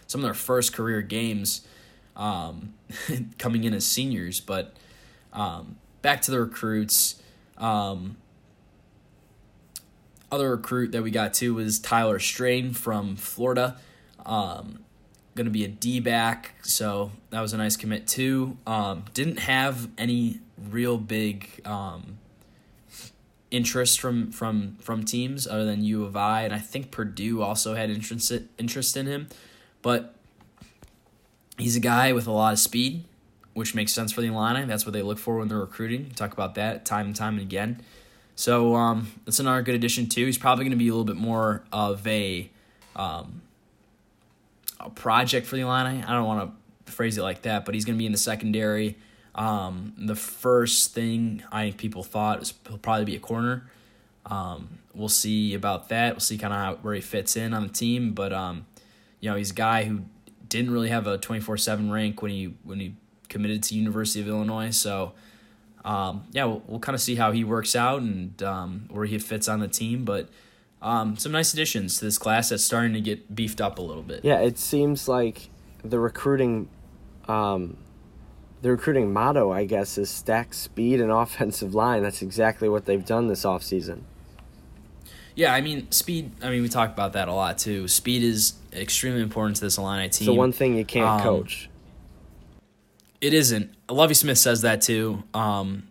some 0.06 0.20
of 0.20 0.24
their 0.24 0.34
first 0.34 0.72
career 0.72 1.02
games 1.02 1.66
um, 2.16 2.74
coming 3.38 3.64
in 3.64 3.74
as 3.74 3.84
seniors. 3.84 4.40
But 4.40 4.76
um, 5.32 5.76
back 6.02 6.22
to 6.22 6.30
the 6.30 6.40
recruits. 6.40 7.20
Um, 7.58 8.16
other 10.30 10.50
recruit 10.50 10.92
that 10.92 11.02
we 11.02 11.10
got 11.10 11.32
too 11.34 11.54
was 11.54 11.78
Tyler 11.78 12.18
Strain 12.18 12.72
from 12.72 13.16
Florida. 13.16 13.76
Um, 14.26 14.80
going 15.34 15.46
to 15.46 15.50
be 15.50 15.64
a 15.64 15.68
D 15.68 16.00
back, 16.00 16.54
so 16.62 17.12
that 17.30 17.40
was 17.40 17.52
a 17.52 17.56
nice 17.56 17.76
commit 17.76 18.06
too. 18.06 18.56
Um, 18.66 19.04
didn't 19.14 19.38
have 19.40 19.88
any 19.98 20.40
real 20.70 20.98
big 20.98 21.60
um, 21.64 22.18
interest 23.54 24.00
from 24.00 24.32
from 24.32 24.76
from 24.80 25.04
teams 25.04 25.46
other 25.46 25.64
than 25.64 25.84
U 25.84 26.04
of 26.04 26.16
I, 26.16 26.42
and 26.42 26.52
I 26.52 26.58
think 26.58 26.90
Purdue 26.90 27.40
also 27.40 27.74
had 27.74 27.88
interest 27.88 28.32
interest 28.58 28.96
in 28.96 29.06
him, 29.06 29.28
but 29.80 30.14
he's 31.56 31.76
a 31.76 31.80
guy 31.80 32.12
with 32.12 32.26
a 32.26 32.32
lot 32.32 32.52
of 32.52 32.58
speed, 32.58 33.04
which 33.52 33.72
makes 33.74 33.92
sense 33.92 34.10
for 34.10 34.20
the 34.20 34.26
Illini. 34.26 34.64
That's 34.64 34.84
what 34.84 34.92
they 34.92 35.02
look 35.02 35.18
for 35.18 35.38
when 35.38 35.46
they're 35.46 35.58
recruiting. 35.58 36.10
Talk 36.10 36.32
about 36.32 36.56
that 36.56 36.84
time 36.84 37.06
and 37.06 37.16
time 37.16 37.34
and 37.34 37.42
again. 37.42 37.80
So 38.34 38.74
um, 38.74 39.12
that's 39.24 39.38
another 39.38 39.62
good 39.62 39.76
addition 39.76 40.08
too. 40.08 40.26
He's 40.26 40.38
probably 40.38 40.64
going 40.64 40.72
to 40.72 40.76
be 40.76 40.88
a 40.88 40.92
little 40.92 41.04
bit 41.04 41.16
more 41.16 41.62
of 41.72 42.04
a 42.08 42.50
um, 42.96 43.40
a 44.80 44.90
project 44.90 45.46
for 45.46 45.54
the 45.54 45.62
Illini. 45.62 46.02
I 46.02 46.10
don't 46.10 46.26
want 46.26 46.52
to 46.86 46.92
phrase 46.92 47.16
it 47.16 47.22
like 47.22 47.42
that, 47.42 47.64
but 47.64 47.76
he's 47.76 47.84
going 47.84 47.96
to 47.96 47.98
be 47.98 48.06
in 48.06 48.12
the 48.12 48.18
secondary. 48.18 48.96
Um, 49.34 49.94
the 49.96 50.14
first 50.14 50.94
thing 50.94 51.42
I 51.50 51.64
think 51.64 51.78
people 51.78 52.02
thought 52.02 52.40
was 52.40 52.54
he'll 52.68 52.78
probably 52.78 53.04
be 53.04 53.16
a 53.16 53.20
corner. 53.20 53.68
Um, 54.26 54.78
we'll 54.94 55.08
see 55.08 55.54
about 55.54 55.88
that. 55.88 56.14
We'll 56.14 56.20
see 56.20 56.38
kind 56.38 56.52
of 56.52 56.84
where 56.84 56.94
he 56.94 57.00
fits 57.00 57.36
in 57.36 57.52
on 57.52 57.62
the 57.62 57.72
team, 57.72 58.12
but 58.12 58.32
um, 58.32 58.66
you 59.20 59.30
know, 59.30 59.36
he's 59.36 59.50
a 59.50 59.54
guy 59.54 59.84
who 59.84 60.02
didn't 60.48 60.70
really 60.70 60.88
have 60.88 61.06
a 61.06 61.18
24/7 61.18 61.90
rank 61.90 62.22
when 62.22 62.30
he 62.30 62.54
when 62.62 62.80
he 62.80 62.94
committed 63.28 63.62
to 63.64 63.74
University 63.74 64.20
of 64.20 64.28
Illinois. 64.28 64.70
So, 64.70 65.12
um, 65.84 66.24
yeah, 66.32 66.44
we'll, 66.44 66.62
we'll 66.68 66.80
kind 66.80 66.94
of 66.94 67.00
see 67.00 67.16
how 67.16 67.32
he 67.32 67.42
works 67.42 67.74
out 67.74 68.00
and 68.00 68.40
um, 68.42 68.86
where 68.90 69.06
he 69.06 69.18
fits 69.18 69.48
on 69.48 69.60
the 69.60 69.68
team. 69.68 70.04
But 70.04 70.28
um, 70.80 71.16
some 71.16 71.32
nice 71.32 71.52
additions 71.52 71.98
to 71.98 72.04
this 72.04 72.18
class 72.18 72.50
that's 72.50 72.62
starting 72.62 72.92
to 72.92 73.00
get 73.00 73.34
beefed 73.34 73.60
up 73.60 73.78
a 73.78 73.82
little 73.82 74.02
bit. 74.02 74.24
Yeah, 74.24 74.40
it 74.40 74.58
seems 74.58 75.08
like 75.08 75.48
the 75.82 75.98
recruiting, 75.98 76.68
um, 77.26 77.76
the 78.64 78.70
recruiting 78.70 79.12
motto, 79.12 79.52
I 79.52 79.66
guess, 79.66 79.98
is 79.98 80.08
stack 80.08 80.54
speed 80.54 80.98
and 80.98 81.12
offensive 81.12 81.74
line. 81.74 82.02
That's 82.02 82.22
exactly 82.22 82.66
what 82.66 82.86
they've 82.86 83.04
done 83.04 83.28
this 83.28 83.44
offseason. 83.44 84.00
Yeah, 85.34 85.52
I 85.52 85.60
mean 85.60 85.90
speed. 85.90 86.30
I 86.42 86.48
mean 86.48 86.62
we 86.62 86.70
talk 86.70 86.90
about 86.90 87.12
that 87.12 87.28
a 87.28 87.34
lot 87.34 87.58
too. 87.58 87.88
Speed 87.88 88.22
is 88.22 88.54
extremely 88.72 89.20
important 89.20 89.56
to 89.56 89.62
this 89.62 89.76
Illini 89.76 90.04
team. 90.04 90.06
It's 90.06 90.18
the 90.20 90.32
one 90.32 90.52
thing 90.52 90.76
you 90.76 90.84
can't 90.86 91.06
Um, 91.06 91.20
coach. 91.20 91.68
It 93.20 93.34
isn't. 93.34 93.74
Lovie 93.90 94.14
Smith 94.14 94.38
says 94.38 94.62
that 94.62 94.80
too. 94.80 95.22
Um, 95.34 95.88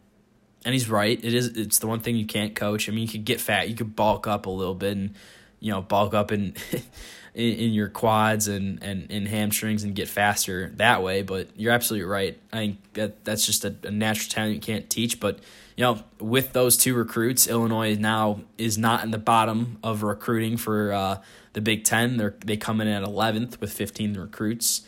and 0.65 0.73
he's 0.73 0.89
right. 0.89 1.23
It 1.23 1.33
is. 1.35 1.47
It's 1.57 1.77
the 1.77 1.87
one 1.87 1.99
thing 1.99 2.15
you 2.15 2.25
can't 2.25 2.55
coach. 2.55 2.89
I 2.89 2.91
mean, 2.91 3.01
you 3.01 3.07
could 3.07 3.25
get 3.25 3.39
fat. 3.39 3.69
You 3.69 3.75
could 3.75 3.95
bulk 3.95 4.25
up 4.25 4.47
a 4.47 4.49
little 4.49 4.75
bit, 4.75 4.97
and 4.97 5.13
you 5.59 5.71
know, 5.71 5.81
bulk 5.81 6.15
up 6.15 6.31
in 6.31 6.55
in, 7.33 7.53
in 7.53 7.73
your 7.73 7.89
quads 7.89 8.47
and, 8.47 8.81
and 8.83 9.07
and 9.09 9.27
hamstrings 9.27 9.83
and 9.83 9.95
get 9.95 10.07
faster 10.07 10.71
that 10.75 11.03
way. 11.03 11.21
But 11.21 11.49
you're 11.55 11.73
absolutely 11.73 12.07
right. 12.07 12.39
I 12.51 12.57
think 12.57 12.93
that 12.93 13.25
that's 13.25 13.45
just 13.45 13.65
a, 13.65 13.75
a 13.83 13.91
natural 13.91 14.29
talent 14.29 14.53
you 14.55 14.61
can't 14.61 14.89
teach. 14.89 15.19
But 15.19 15.39
you 15.75 15.83
know, 15.83 16.03
with 16.19 16.53
those 16.53 16.77
two 16.77 16.93
recruits, 16.93 17.47
Illinois 17.47 17.95
now 17.95 18.41
is 18.57 18.77
not 18.77 19.03
in 19.03 19.11
the 19.11 19.17
bottom 19.17 19.77
of 19.83 20.03
recruiting 20.03 20.57
for 20.57 20.93
uh, 20.93 21.21
the 21.53 21.61
Big 21.61 21.83
Ten. 21.83 22.17
They're 22.17 22.35
they 22.45 22.57
come 22.57 22.81
in 22.81 22.87
at 22.87 23.03
11th 23.03 23.59
with 23.59 23.73
15 23.73 24.15
recruits 24.15 24.81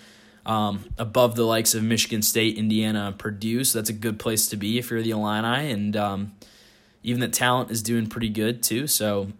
um, 0.45 0.85
above 0.97 1.35
the 1.35 1.43
likes 1.43 1.73
of 1.73 1.83
Michigan 1.83 2.21
State, 2.21 2.57
Indiana, 2.57 3.13
Purdue. 3.17 3.63
So 3.63 3.79
that's 3.79 3.89
a 3.89 3.93
good 3.93 4.19
place 4.19 4.47
to 4.49 4.57
be 4.57 4.77
if 4.77 4.91
you're 4.91 5.01
the 5.01 5.11
Illini. 5.11 5.71
And 5.71 5.97
um, 5.97 6.33
even 7.03 7.19
the 7.19 7.27
talent 7.27 7.71
is 7.71 7.81
doing 7.81 8.07
pretty 8.07 8.29
good 8.29 8.61
too. 8.61 8.87
So, 8.87 9.31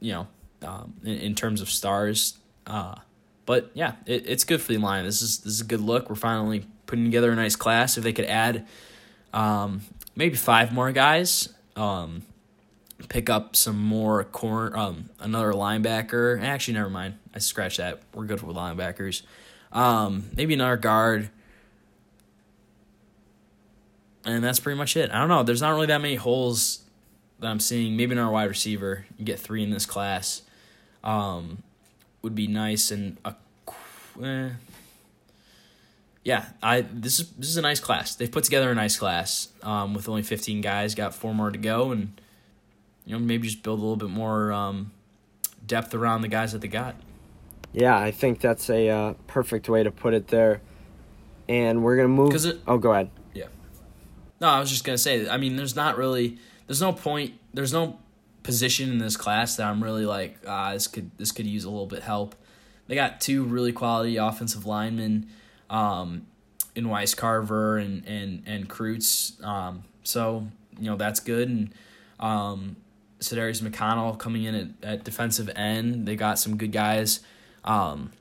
you 0.00 0.12
know, 0.12 0.28
um, 0.62 0.94
in, 1.04 1.18
in 1.18 1.34
terms 1.34 1.60
of 1.60 1.70
stars. 1.70 2.38
Uh, 2.66 2.96
but 3.46 3.70
yeah, 3.74 3.94
it, 4.06 4.24
it's 4.26 4.44
good 4.44 4.60
for 4.60 4.72
the 4.72 4.78
line. 4.78 5.04
This 5.04 5.22
is 5.22 5.38
this 5.38 5.54
is 5.54 5.60
a 5.60 5.64
good 5.64 5.80
look. 5.80 6.10
We're 6.10 6.16
finally 6.16 6.66
putting 6.86 7.04
together 7.04 7.30
a 7.30 7.36
nice 7.36 7.56
class. 7.56 7.96
If 7.96 8.04
they 8.04 8.12
could 8.12 8.26
add 8.26 8.66
um, 9.32 9.82
maybe 10.16 10.36
five 10.36 10.72
more 10.72 10.92
guys, 10.92 11.48
um, 11.76 12.22
pick 13.08 13.30
up 13.30 13.56
some 13.56 13.78
more 13.78 14.24
corner, 14.24 14.76
um, 14.76 15.10
another 15.20 15.52
linebacker. 15.52 16.42
Actually, 16.42 16.74
never 16.74 16.90
mind. 16.90 17.14
I 17.34 17.38
scratched 17.38 17.78
that. 17.78 18.02
We're 18.12 18.26
good 18.26 18.42
with 18.42 18.56
linebackers. 18.56 19.22
Um, 19.72 20.30
maybe 20.36 20.54
another 20.54 20.76
guard. 20.76 21.30
And 24.24 24.44
that's 24.44 24.60
pretty 24.60 24.76
much 24.76 24.96
it. 24.96 25.10
I 25.10 25.18
don't 25.20 25.28
know. 25.28 25.42
There's 25.42 25.62
not 25.62 25.70
really 25.70 25.86
that 25.86 26.02
many 26.02 26.16
holes 26.16 26.82
that 27.38 27.46
I'm 27.46 27.60
seeing. 27.60 27.96
Maybe 27.96 28.12
another 28.12 28.30
wide 28.30 28.48
receiver. 28.48 29.06
You 29.16 29.24
get 29.24 29.38
three 29.38 29.62
in 29.62 29.70
this 29.70 29.86
class. 29.86 30.42
Um, 31.04 31.62
would 32.22 32.34
be 32.34 32.46
nice 32.46 32.90
and 32.90 33.16
a, 33.24 33.34
eh. 34.22 34.50
yeah. 36.24 36.46
I 36.62 36.80
this 36.82 37.20
is 37.20 37.30
this 37.32 37.48
is 37.48 37.56
a 37.56 37.62
nice 37.62 37.80
class. 37.80 38.14
They've 38.14 38.30
put 38.30 38.44
together 38.44 38.70
a 38.70 38.74
nice 38.74 38.96
class. 38.98 39.48
Um, 39.62 39.94
with 39.94 40.08
only 40.08 40.22
15 40.22 40.60
guys, 40.60 40.94
got 40.94 41.14
four 41.14 41.34
more 41.34 41.50
to 41.50 41.58
go, 41.58 41.92
and 41.92 42.20
you 43.06 43.12
know 43.12 43.18
maybe 43.18 43.46
just 43.48 43.62
build 43.62 43.78
a 43.78 43.82
little 43.82 43.96
bit 43.96 44.10
more 44.10 44.52
um, 44.52 44.90
depth 45.66 45.94
around 45.94 46.22
the 46.22 46.28
guys 46.28 46.52
that 46.52 46.60
they 46.60 46.68
got. 46.68 46.96
Yeah, 47.72 47.96
I 47.98 48.10
think 48.10 48.40
that's 48.40 48.68
a 48.70 48.88
uh, 48.88 49.14
perfect 49.26 49.68
way 49.68 49.82
to 49.82 49.90
put 49.90 50.14
it 50.14 50.28
there. 50.28 50.60
And 51.48 51.82
we're 51.82 51.96
gonna 51.96 52.08
move. 52.08 52.34
it- 52.34 52.60
oh, 52.66 52.78
go 52.78 52.92
ahead. 52.92 53.10
Yeah. 53.32 53.46
No, 54.40 54.48
I 54.48 54.60
was 54.60 54.70
just 54.70 54.84
gonna 54.84 54.98
say. 54.98 55.28
I 55.28 55.36
mean, 55.36 55.56
there's 55.56 55.76
not 55.76 55.96
really. 55.96 56.38
There's 56.66 56.82
no 56.82 56.92
point. 56.92 57.34
There's 57.54 57.72
no 57.72 57.98
position 58.48 58.88
in 58.88 58.96
this 58.96 59.14
class 59.14 59.56
that 59.56 59.66
I'm 59.66 59.84
really 59.84 60.06
like. 60.06 60.38
Ah, 60.46 60.72
this 60.72 60.86
could 60.86 61.10
this 61.18 61.32
could 61.32 61.46
use 61.46 61.64
a 61.64 61.70
little 61.70 61.86
bit 61.86 62.02
help. 62.02 62.34
They 62.86 62.94
got 62.94 63.20
two 63.20 63.44
really 63.44 63.72
quality 63.72 64.16
offensive 64.16 64.64
linemen, 64.64 65.28
um, 65.68 66.26
in 66.74 66.88
Weiss 66.88 67.12
Carver 67.12 67.76
and 67.76 68.06
and 68.06 68.42
and 68.46 68.66
Kreutz. 68.66 69.44
Um, 69.44 69.84
so 70.02 70.48
you 70.80 70.86
know 70.86 70.96
that's 70.96 71.20
good. 71.20 71.50
And 71.50 71.74
um, 72.20 72.76
Sedarius 73.20 73.60
McConnell 73.60 74.18
coming 74.18 74.44
in 74.44 74.54
at, 74.54 74.68
at 74.82 75.04
defensive 75.04 75.50
end. 75.54 76.06
They 76.06 76.16
got 76.16 76.38
some 76.38 76.56
good 76.56 76.72
guys. 76.72 77.20
Um, 77.64 78.12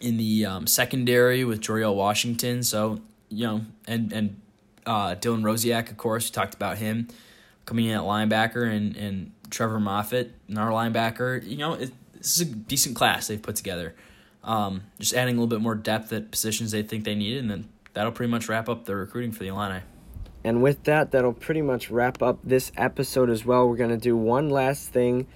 in 0.00 0.16
the 0.16 0.46
um, 0.46 0.66
secondary 0.66 1.44
with 1.44 1.60
Joriel 1.60 1.94
Washington. 1.94 2.62
So 2.62 3.00
you 3.28 3.46
know, 3.46 3.66
and 3.86 4.10
and 4.14 4.40
uh, 4.86 5.14
Dylan 5.14 5.42
Rosiak, 5.42 5.90
of 5.90 5.98
course, 5.98 6.30
we 6.30 6.32
talked 6.32 6.54
about 6.54 6.78
him 6.78 7.08
coming 7.66 7.86
in 7.86 7.96
at 7.96 8.02
linebacker, 8.02 8.66
and 8.68 8.96
and 8.96 9.32
Trevor 9.50 9.78
Moffitt, 9.78 10.32
our 10.56 10.70
linebacker. 10.70 11.46
You 11.46 11.58
know, 11.58 11.74
it, 11.74 11.92
this 12.14 12.40
is 12.40 12.48
a 12.48 12.54
decent 12.54 12.96
class 12.96 13.26
they've 13.26 13.42
put 13.42 13.56
together. 13.56 13.94
Um, 14.42 14.84
just 14.98 15.12
adding 15.12 15.36
a 15.36 15.40
little 15.40 15.48
bit 15.48 15.60
more 15.60 15.74
depth 15.74 16.12
at 16.12 16.30
positions 16.30 16.70
they 16.70 16.82
think 16.82 17.04
they 17.04 17.14
need, 17.14 17.36
and 17.36 17.50
then 17.50 17.68
that'll 17.92 18.12
pretty 18.12 18.30
much 18.30 18.48
wrap 18.48 18.68
up 18.68 18.84
the 18.84 18.96
recruiting 18.96 19.32
for 19.32 19.40
the 19.40 19.48
Illini. 19.48 19.80
And 20.44 20.62
with 20.62 20.84
that, 20.84 21.10
that'll 21.10 21.32
pretty 21.32 21.62
much 21.62 21.90
wrap 21.90 22.22
up 22.22 22.38
this 22.44 22.70
episode 22.76 23.30
as 23.30 23.44
well. 23.44 23.68
We're 23.68 23.76
going 23.76 23.90
to 23.90 23.96
do 23.96 24.16
one 24.16 24.48
last 24.48 24.90
thing. 24.90 25.26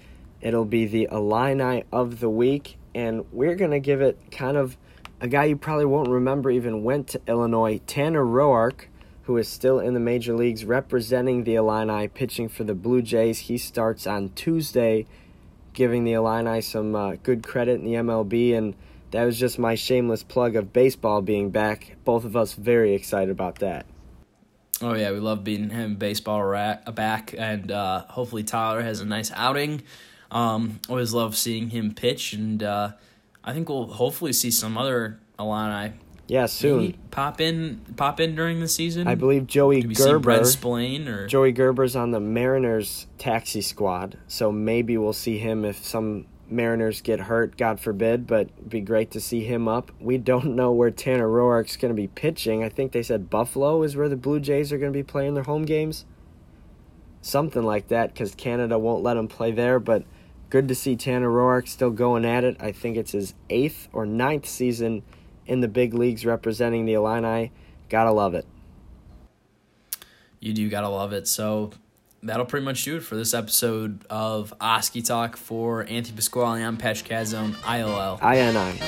It'll 0.40 0.64
be 0.64 0.86
the 0.86 1.08
Illini 1.10 1.82
of 1.90 2.20
the 2.20 2.30
week. 2.30 2.76
And 2.94 3.24
we're 3.32 3.56
going 3.56 3.72
to 3.72 3.80
give 3.80 4.00
it 4.00 4.18
kind 4.30 4.56
of 4.56 4.76
a 5.20 5.26
guy 5.26 5.46
you 5.46 5.56
probably 5.56 5.84
won't 5.84 6.08
remember 6.08 6.48
even 6.48 6.84
went 6.84 7.08
to 7.08 7.20
Illinois, 7.26 7.80
Tanner 7.88 8.24
Roark, 8.24 8.84
who 9.30 9.36
is 9.36 9.46
still 9.46 9.78
in 9.78 9.94
the 9.94 10.00
major 10.00 10.34
leagues 10.34 10.64
representing 10.64 11.44
the 11.44 11.54
Illini, 11.54 12.08
pitching 12.08 12.48
for 12.48 12.64
the 12.64 12.74
Blue 12.74 13.00
Jays. 13.00 13.38
He 13.38 13.58
starts 13.58 14.04
on 14.04 14.30
Tuesday, 14.30 15.06
giving 15.72 16.02
the 16.02 16.14
Illini 16.14 16.60
some 16.60 16.96
uh, 16.96 17.12
good 17.22 17.44
credit 17.44 17.78
in 17.78 17.84
the 17.84 17.92
MLB. 17.92 18.58
And 18.58 18.74
that 19.12 19.22
was 19.22 19.38
just 19.38 19.56
my 19.56 19.76
shameless 19.76 20.24
plug 20.24 20.56
of 20.56 20.72
baseball 20.72 21.22
being 21.22 21.50
back. 21.50 21.96
Both 22.04 22.24
of 22.24 22.34
us 22.34 22.54
very 22.54 22.92
excited 22.92 23.30
about 23.30 23.60
that. 23.60 23.86
Oh 24.82 24.94
yeah, 24.94 25.12
we 25.12 25.20
love 25.20 25.44
being 25.44 25.70
him 25.70 25.94
baseball 25.94 26.50
back, 26.92 27.32
and 27.38 27.70
uh, 27.70 28.06
hopefully 28.08 28.42
Tyler 28.42 28.82
has 28.82 28.98
a 28.98 29.04
nice 29.04 29.30
outing. 29.36 29.82
Um, 30.32 30.80
always 30.88 31.14
love 31.14 31.36
seeing 31.36 31.70
him 31.70 31.94
pitch, 31.94 32.32
and 32.32 32.64
uh, 32.64 32.92
I 33.44 33.52
think 33.52 33.68
we'll 33.68 33.86
hopefully 33.86 34.32
see 34.32 34.50
some 34.50 34.76
other 34.76 35.20
Illini 35.38 35.92
Yeah, 36.30 36.46
soon. 36.46 36.78
maybe 36.78 36.98
pop 37.10 37.40
in 37.40 37.80
pop 37.96 38.20
in 38.20 38.36
during 38.36 38.60
the 38.60 38.68
season. 38.68 39.08
I 39.08 39.16
believe 39.16 39.48
Joey 39.48 39.80
Could 39.80 39.88
we 39.88 39.94
see 39.96 40.04
Brett 40.18 40.42
Gerber. 40.42 40.44
Or 41.08 41.26
Joey 41.26 41.50
Gerber's 41.50 41.96
on 41.96 42.12
the 42.12 42.20
Mariners 42.20 43.08
taxi 43.18 43.60
squad, 43.60 44.16
so 44.28 44.52
maybe 44.52 44.96
we'll 44.96 45.12
see 45.12 45.38
him 45.38 45.64
if 45.64 45.84
some 45.84 46.26
Mariners 46.48 47.00
get 47.00 47.18
hurt, 47.18 47.56
God 47.56 47.80
forbid. 47.80 48.28
But 48.28 48.50
it'd 48.58 48.70
be 48.70 48.80
great 48.80 49.10
to 49.10 49.20
see 49.20 49.42
him 49.42 49.66
up. 49.66 49.90
We 49.98 50.18
don't 50.18 50.54
know 50.54 50.70
where 50.70 50.92
Tanner 50.92 51.26
Roark's 51.26 51.76
going 51.76 51.90
to 51.90 52.00
be 52.00 52.06
pitching. 52.06 52.62
I 52.62 52.68
think 52.68 52.92
they 52.92 53.02
said 53.02 53.28
Buffalo 53.28 53.82
is 53.82 53.96
where 53.96 54.08
the 54.08 54.16
Blue 54.16 54.38
Jays 54.38 54.72
are 54.72 54.78
going 54.78 54.92
to 54.92 54.96
be 54.96 55.02
playing 55.02 55.34
their 55.34 55.42
home 55.42 55.64
games. 55.64 56.04
Something 57.22 57.64
like 57.64 57.88
that, 57.88 58.14
because 58.14 58.36
Canada 58.36 58.78
won't 58.78 59.02
let 59.02 59.16
him 59.16 59.26
play 59.26 59.50
there. 59.50 59.80
But 59.80 60.04
good 60.48 60.68
to 60.68 60.76
see 60.76 60.94
Tanner 60.94 61.28
Roark 61.28 61.66
still 61.66 61.90
going 61.90 62.24
at 62.24 62.44
it. 62.44 62.56
I 62.60 62.70
think 62.70 62.96
it's 62.96 63.12
his 63.12 63.34
eighth 63.50 63.88
or 63.92 64.06
ninth 64.06 64.46
season 64.46 65.02
in 65.50 65.60
the 65.60 65.68
big 65.68 65.92
leagues 65.92 66.24
representing 66.24 66.86
the 66.86 66.92
Illini. 66.94 67.50
Gotta 67.88 68.12
love 68.12 68.34
it. 68.34 68.46
you 70.38 70.54
do 70.54 70.70
gotta 70.70 70.88
love 70.88 71.12
it. 71.12 71.26
So 71.26 71.72
that'll 72.22 72.46
pretty 72.46 72.64
much 72.64 72.84
do 72.84 72.96
it 72.96 73.02
for 73.02 73.16
this 73.16 73.34
episode 73.34 74.06
of 74.08 74.54
Oskee 74.60 75.02
Talk 75.02 75.36
for 75.36 75.82
Anthony 75.82 76.14
Pasquale. 76.16 76.62
I'm 76.62 76.76
Patch 76.76 77.04
Cadzone, 77.04 77.56
ILL. 77.66 78.18
INI. 78.22 78.78